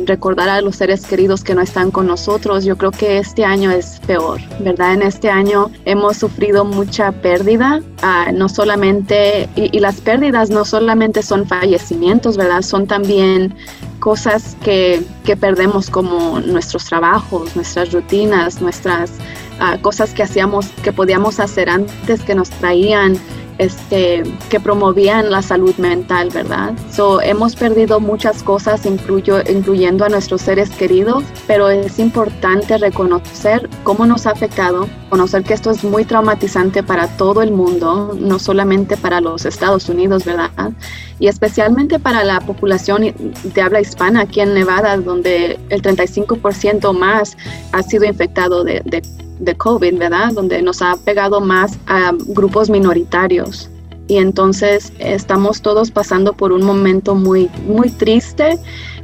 recordar 0.07 0.49
a 0.49 0.61
los 0.61 0.77
seres 0.77 1.07
queridos 1.07 1.45
que 1.45 1.55
no 1.55 1.61
están 1.61 1.91
con 1.91 2.07
nosotros, 2.07 2.65
yo 2.65 2.77
creo 2.77 2.91
que 2.91 3.19
este 3.19 3.45
año 3.45 3.71
es 3.71 4.01
peor, 4.07 4.41
¿verdad? 4.61 4.95
En 4.95 5.03
este 5.03 5.31
año 5.31 5.71
hemos 5.85 6.17
sufrido 6.17 6.65
mucha 6.65 7.13
pérdida, 7.13 7.83
ah, 8.03 8.31
no 8.33 8.49
solamente, 8.49 9.49
y, 9.55 9.79
las 9.79 10.01
pérdidas 10.01 10.51
no 10.51 10.65
solamente 10.65 11.23
son 11.23 11.47
fallecimientos, 11.47 12.37
¿verdad? 12.37 12.63
Son 12.63 12.87
también 12.87 13.55
cosas 14.01 14.57
que, 14.65 15.03
que 15.25 15.37
perdemos 15.37 15.91
como 15.91 16.41
nuestros 16.41 16.85
trabajos, 16.87 17.55
nuestras 17.55 17.93
rutinas, 17.93 18.61
nuestras 18.61 19.13
ah, 19.61 19.79
cosas 19.81 20.13
que 20.13 20.23
hacíamos, 20.23 20.67
que 20.83 20.93
podíamos 20.93 21.39
hacer 21.41 21.69
antes, 21.69 22.23
que 22.23 22.35
nos 22.35 22.51
traían 22.51 23.17
este, 23.59 24.23
que 24.49 24.61
promovían 24.61 25.31
la 25.31 25.43
salud 25.43 25.75
mental, 25.77 26.31
¿verdad? 26.31 26.73
So, 26.91 27.21
hemos 27.21 27.57
perdido 27.57 28.01
muchas 28.01 28.43
cosas, 28.43 28.87
incluyo, 28.87 29.41
incluyendo 29.49 30.05
a 30.05 30.09
nuestros 30.09 30.43
seres 30.43 30.71
queridos, 30.71 31.25
pero 31.47 31.69
es 31.69 31.99
importante 31.99 32.79
reconocer 32.79 33.69
cómo 33.83 34.07
nos 34.07 34.27
ha 34.27 34.31
afectado, 34.31 34.89
conocer 35.09 35.43
que 35.43 35.55
esto 35.55 35.71
es 35.71 35.83
muy 35.85 36.05
traumatizante 36.05 36.83
para 36.83 37.09
todo 37.17 37.43
el 37.43 37.53
mundo, 37.53 38.17
no 38.19 38.39
solamente 38.39 38.97
para 38.97 39.21
los 39.21 39.45
Estados 39.45 39.89
Unidos, 39.89 40.25
¿verdad? 40.25 40.73
Y 41.19 41.27
especialmente 41.27 41.99
para 41.99 42.25
la 42.25 42.41
población 42.41 43.15
de 43.43 43.61
habla 43.61 43.81
hispana 43.81 44.23
aquí 44.23 44.41
en 44.41 44.55
Nevada, 44.55 44.97
donde 44.97 45.59
el 45.69 45.83
35% 45.83 46.93
más 46.93 47.37
ha 47.73 47.83
sido 47.83 48.05
infectado 48.05 48.65
de, 48.65 48.83
de 48.85 49.03
de 49.39 49.57
COVID, 49.57 49.99
¿verdad? 49.99 50.33
Donde 50.33 50.63
nos 50.63 50.83
ha 50.83 50.97
pegado 50.97 51.41
más 51.41 51.79
a 51.87 52.13
grupos 52.27 52.71
minoritarios. 52.71 53.71
Y 54.07 54.17
entonces 54.17 54.93
estamos 54.99 55.61
todos 55.61 55.91
pasando 55.91 56.33
por 56.33 56.53
un 56.53 56.65
momento 56.65 57.15
muy, 57.15 57.51
muy 57.67 57.91
triste, 57.91 58.59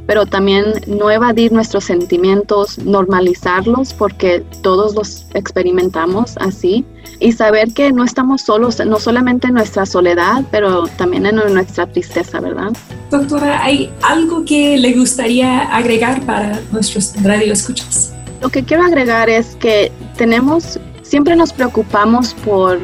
pero 0.07 0.25
también 0.25 0.65
no 0.87 1.09
evadir 1.09 1.51
nuestros 1.51 1.85
sentimientos, 1.85 2.77
normalizarlos, 2.79 3.93
porque 3.93 4.43
todos 4.61 4.95
los 4.95 5.25
experimentamos 5.33 6.35
así. 6.37 6.85
Y 7.19 7.31
saber 7.31 7.73
que 7.73 7.91
no 7.91 8.03
estamos 8.03 8.41
solos, 8.41 8.83
no 8.85 8.99
solamente 8.99 9.47
en 9.47 9.53
nuestra 9.53 9.85
soledad, 9.85 10.43
pero 10.51 10.87
también 10.97 11.25
en 11.25 11.35
nuestra 11.35 11.87
tristeza, 11.87 12.41
¿verdad? 12.41 12.73
Doctora, 13.09 13.63
¿hay 13.63 13.91
algo 14.01 14.43
que 14.43 14.77
le 14.77 14.93
gustaría 14.93 15.61
agregar 15.73 16.21
para 16.25 16.59
nuestros 16.71 17.13
radioescuchas? 17.23 18.13
Lo 18.41 18.49
que 18.49 18.63
quiero 18.63 18.83
agregar 18.83 19.29
es 19.29 19.55
que 19.55 19.91
tenemos, 20.17 20.77
siempre 21.03 21.35
nos 21.35 21.53
preocupamos 21.53 22.33
por 22.45 22.79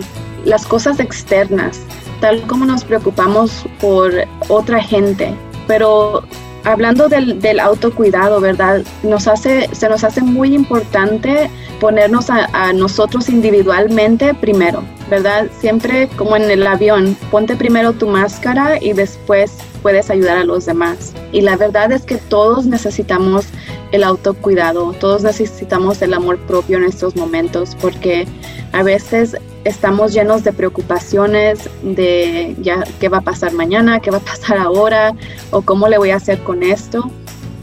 las 0.45 0.65
cosas 0.65 0.99
externas, 0.99 1.81
tal 2.21 2.41
como 2.43 2.65
nos 2.65 2.83
preocupamos 2.85 3.65
por 3.79 4.13
otra 4.47 4.81
gente, 4.81 5.35
pero 5.67 6.23
hablando 6.63 7.09
del, 7.09 7.59
autocuidado, 7.59 8.39
¿verdad? 8.39 8.81
Nos 9.03 9.27
hace, 9.27 9.69
se 9.73 9.89
nos 9.89 10.03
hace 10.03 10.21
muy 10.21 10.53
importante 10.53 11.49
ponernos 11.79 12.29
a, 12.29 12.73
nosotros 12.73 13.29
individualmente 13.29 14.33
primero, 14.33 14.83
¿verdad? 15.09 15.47
Siempre 15.59 16.07
como 16.15 16.35
en 16.35 16.49
el 16.49 16.65
avión, 16.65 17.17
ponte 17.31 17.55
primero 17.55 17.93
tu 17.93 18.07
máscara 18.07 18.77
y 18.81 18.93
después 18.93 19.57
puedes 19.81 20.09
ayudar 20.09 20.37
a 20.37 20.43
los 20.43 20.65
demás. 20.65 21.13
Y 21.31 21.41
la 21.41 21.57
verdad 21.57 21.91
es 21.91 22.03
que 22.03 22.17
todos 22.17 22.65
necesitamos 22.65 23.45
el 23.91 24.03
autocuidado, 24.03 24.93
todos 24.93 25.23
necesitamos 25.23 26.01
el 26.01 26.13
amor 26.13 26.39
propio 26.39 26.77
en 26.77 26.85
estos 26.85 27.15
momentos 27.15 27.75
porque 27.81 28.27
a 28.73 28.83
veces 28.83 29.37
estamos 29.63 30.13
llenos 30.13 30.43
de 30.43 30.53
preocupaciones 30.53 31.69
de 31.83 32.55
ya 32.61 32.83
qué 32.99 33.09
va 33.09 33.17
a 33.17 33.21
pasar 33.21 33.53
mañana, 33.53 33.99
qué 33.99 34.11
va 34.11 34.17
a 34.17 34.21
pasar 34.21 34.57
ahora 34.57 35.13
o 35.51 35.61
cómo 35.61 35.87
le 35.87 35.97
voy 35.97 36.11
a 36.11 36.15
hacer 36.15 36.39
con 36.43 36.63
esto 36.63 37.09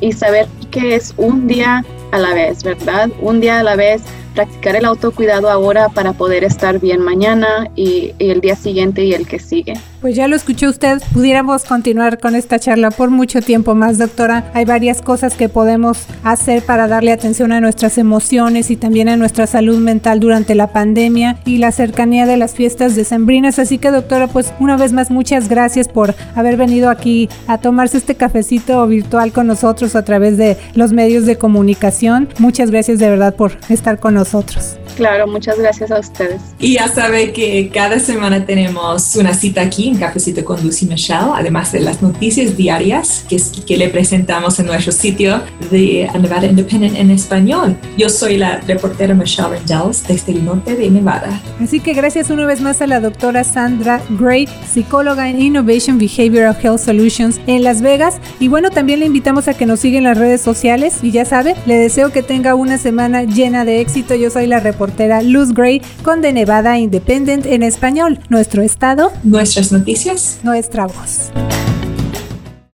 y 0.00 0.12
saber 0.12 0.46
que 0.70 0.94
es 0.94 1.14
un 1.16 1.46
día 1.46 1.84
a 2.12 2.18
la 2.18 2.34
vez, 2.34 2.62
¿verdad? 2.62 3.10
Un 3.20 3.40
día 3.40 3.60
a 3.60 3.62
la 3.62 3.76
vez 3.76 4.02
practicar 4.38 4.76
el 4.76 4.84
autocuidado 4.84 5.50
ahora 5.50 5.88
para 5.88 6.12
poder 6.12 6.44
estar 6.44 6.78
bien 6.78 7.02
mañana 7.02 7.68
y, 7.74 8.14
el 8.20 8.40
día 8.40 8.54
siguiente 8.54 9.04
y 9.04 9.12
el 9.12 9.26
que 9.26 9.40
sigue. 9.40 9.74
Pues 10.00 10.14
ya 10.14 10.28
lo 10.28 10.36
escuchó 10.36 10.68
usted, 10.68 11.02
pudiéramos 11.12 11.64
continuar 11.64 12.20
con 12.20 12.36
esta 12.36 12.60
charla 12.60 12.92
por 12.92 13.10
mucho 13.10 13.42
tiempo 13.42 13.74
más, 13.74 13.98
doctora. 13.98 14.48
Hay 14.54 14.64
varias 14.64 15.02
cosas 15.02 15.34
que 15.34 15.48
podemos 15.48 16.06
hacer 16.22 16.62
para 16.62 16.86
darle 16.86 17.10
atención 17.10 17.50
a 17.50 17.60
nuestras 17.60 17.98
emociones 17.98 18.70
y 18.70 18.76
también 18.76 19.08
a 19.08 19.16
nuestra 19.16 19.48
salud 19.48 19.78
mental 19.78 20.20
durante 20.20 20.54
la 20.54 20.68
pandemia 20.68 21.40
y 21.44 21.58
la 21.58 21.72
cercanía 21.72 22.24
de 22.24 22.36
las 22.36 22.54
fiestas 22.54 22.94
decembrinas. 22.94 23.58
Así 23.58 23.78
que, 23.78 23.90
doctora, 23.90 24.28
pues 24.28 24.52
una 24.60 24.76
vez 24.76 24.92
más, 24.92 25.10
muchas 25.10 25.48
gracias 25.48 25.88
por 25.88 26.14
haber 26.36 26.56
venido 26.56 26.90
aquí 26.90 27.28
a 27.48 27.58
tomarse 27.58 27.96
este 27.96 28.14
cafecito 28.14 28.86
virtual 28.86 29.32
con 29.32 29.48
nosotros 29.48 29.96
a 29.96 30.04
través 30.04 30.36
de 30.36 30.56
los 30.74 30.92
medios 30.92 31.26
de 31.26 31.38
comunicación. 31.38 32.28
Muchas 32.38 32.70
gracias 32.70 33.00
de 33.00 33.10
verdad 33.10 33.34
por 33.34 33.58
estar 33.68 33.98
con 33.98 34.14
nosotros 34.14 34.27
nosotros. 34.28 34.77
Claro, 34.98 35.28
muchas 35.28 35.56
gracias 35.56 35.92
a 35.92 36.00
ustedes. 36.00 36.42
Y 36.58 36.74
ya 36.74 36.88
sabe 36.88 37.32
que 37.32 37.70
cada 37.72 38.00
semana 38.00 38.44
tenemos 38.44 39.14
una 39.14 39.32
cita 39.32 39.60
aquí 39.62 39.86
en 39.86 39.96
Cafecito 39.96 40.44
con 40.44 40.60
Lucy 40.60 40.86
Michelle, 40.86 41.30
además 41.36 41.70
de 41.70 41.78
las 41.78 42.02
noticias 42.02 42.56
diarias 42.56 43.24
que, 43.28 43.40
que 43.64 43.76
le 43.76 43.90
presentamos 43.90 44.58
en 44.58 44.66
nuestro 44.66 44.90
sitio 44.90 45.40
de 45.70 46.10
Nevada 46.20 46.46
Independent 46.46 46.96
en 46.96 47.12
español. 47.12 47.76
Yo 47.96 48.08
soy 48.08 48.38
la 48.38 48.58
reportera 48.62 49.14
Michelle 49.14 49.50
Rendells 49.50 50.02
desde 50.08 50.32
el 50.32 50.44
norte 50.44 50.74
de 50.74 50.90
Nevada. 50.90 51.40
Así 51.62 51.78
que 51.78 51.92
gracias 51.92 52.30
una 52.30 52.44
vez 52.44 52.60
más 52.60 52.82
a 52.82 52.88
la 52.88 52.98
doctora 52.98 53.44
Sandra 53.44 54.02
Gray, 54.18 54.48
psicóloga 54.68 55.30
en 55.30 55.40
Innovation 55.40 55.98
Behavioral 55.98 56.56
Health 56.60 56.80
Solutions 56.80 57.40
en 57.46 57.62
Las 57.62 57.82
Vegas. 57.82 58.16
Y 58.40 58.48
bueno, 58.48 58.70
también 58.70 58.98
le 58.98 59.06
invitamos 59.06 59.46
a 59.46 59.54
que 59.54 59.64
nos 59.64 59.78
siga 59.78 59.98
en 59.98 60.04
las 60.04 60.18
redes 60.18 60.40
sociales 60.40 60.96
y 61.02 61.12
ya 61.12 61.24
sabe, 61.24 61.54
le 61.66 61.76
deseo 61.76 62.10
que 62.10 62.24
tenga 62.24 62.56
una 62.56 62.78
semana 62.78 63.22
llena 63.22 63.64
de 63.64 63.80
éxito 63.80 64.08
yo 64.16 64.30
soy 64.30 64.46
la 64.46 64.60
reportera 64.88 65.22
Luz 65.22 65.52
Gray 65.52 65.82
con 66.02 66.20
The 66.22 66.32
Nevada 66.32 66.78
Independent 66.78 67.46
en 67.46 67.62
español. 67.62 68.18
Nuestro 68.28 68.62
estado. 68.62 69.12
Nuestras 69.22 69.70
noticias. 69.72 70.40
Nuestra 70.42 70.86
voz. 70.86 71.30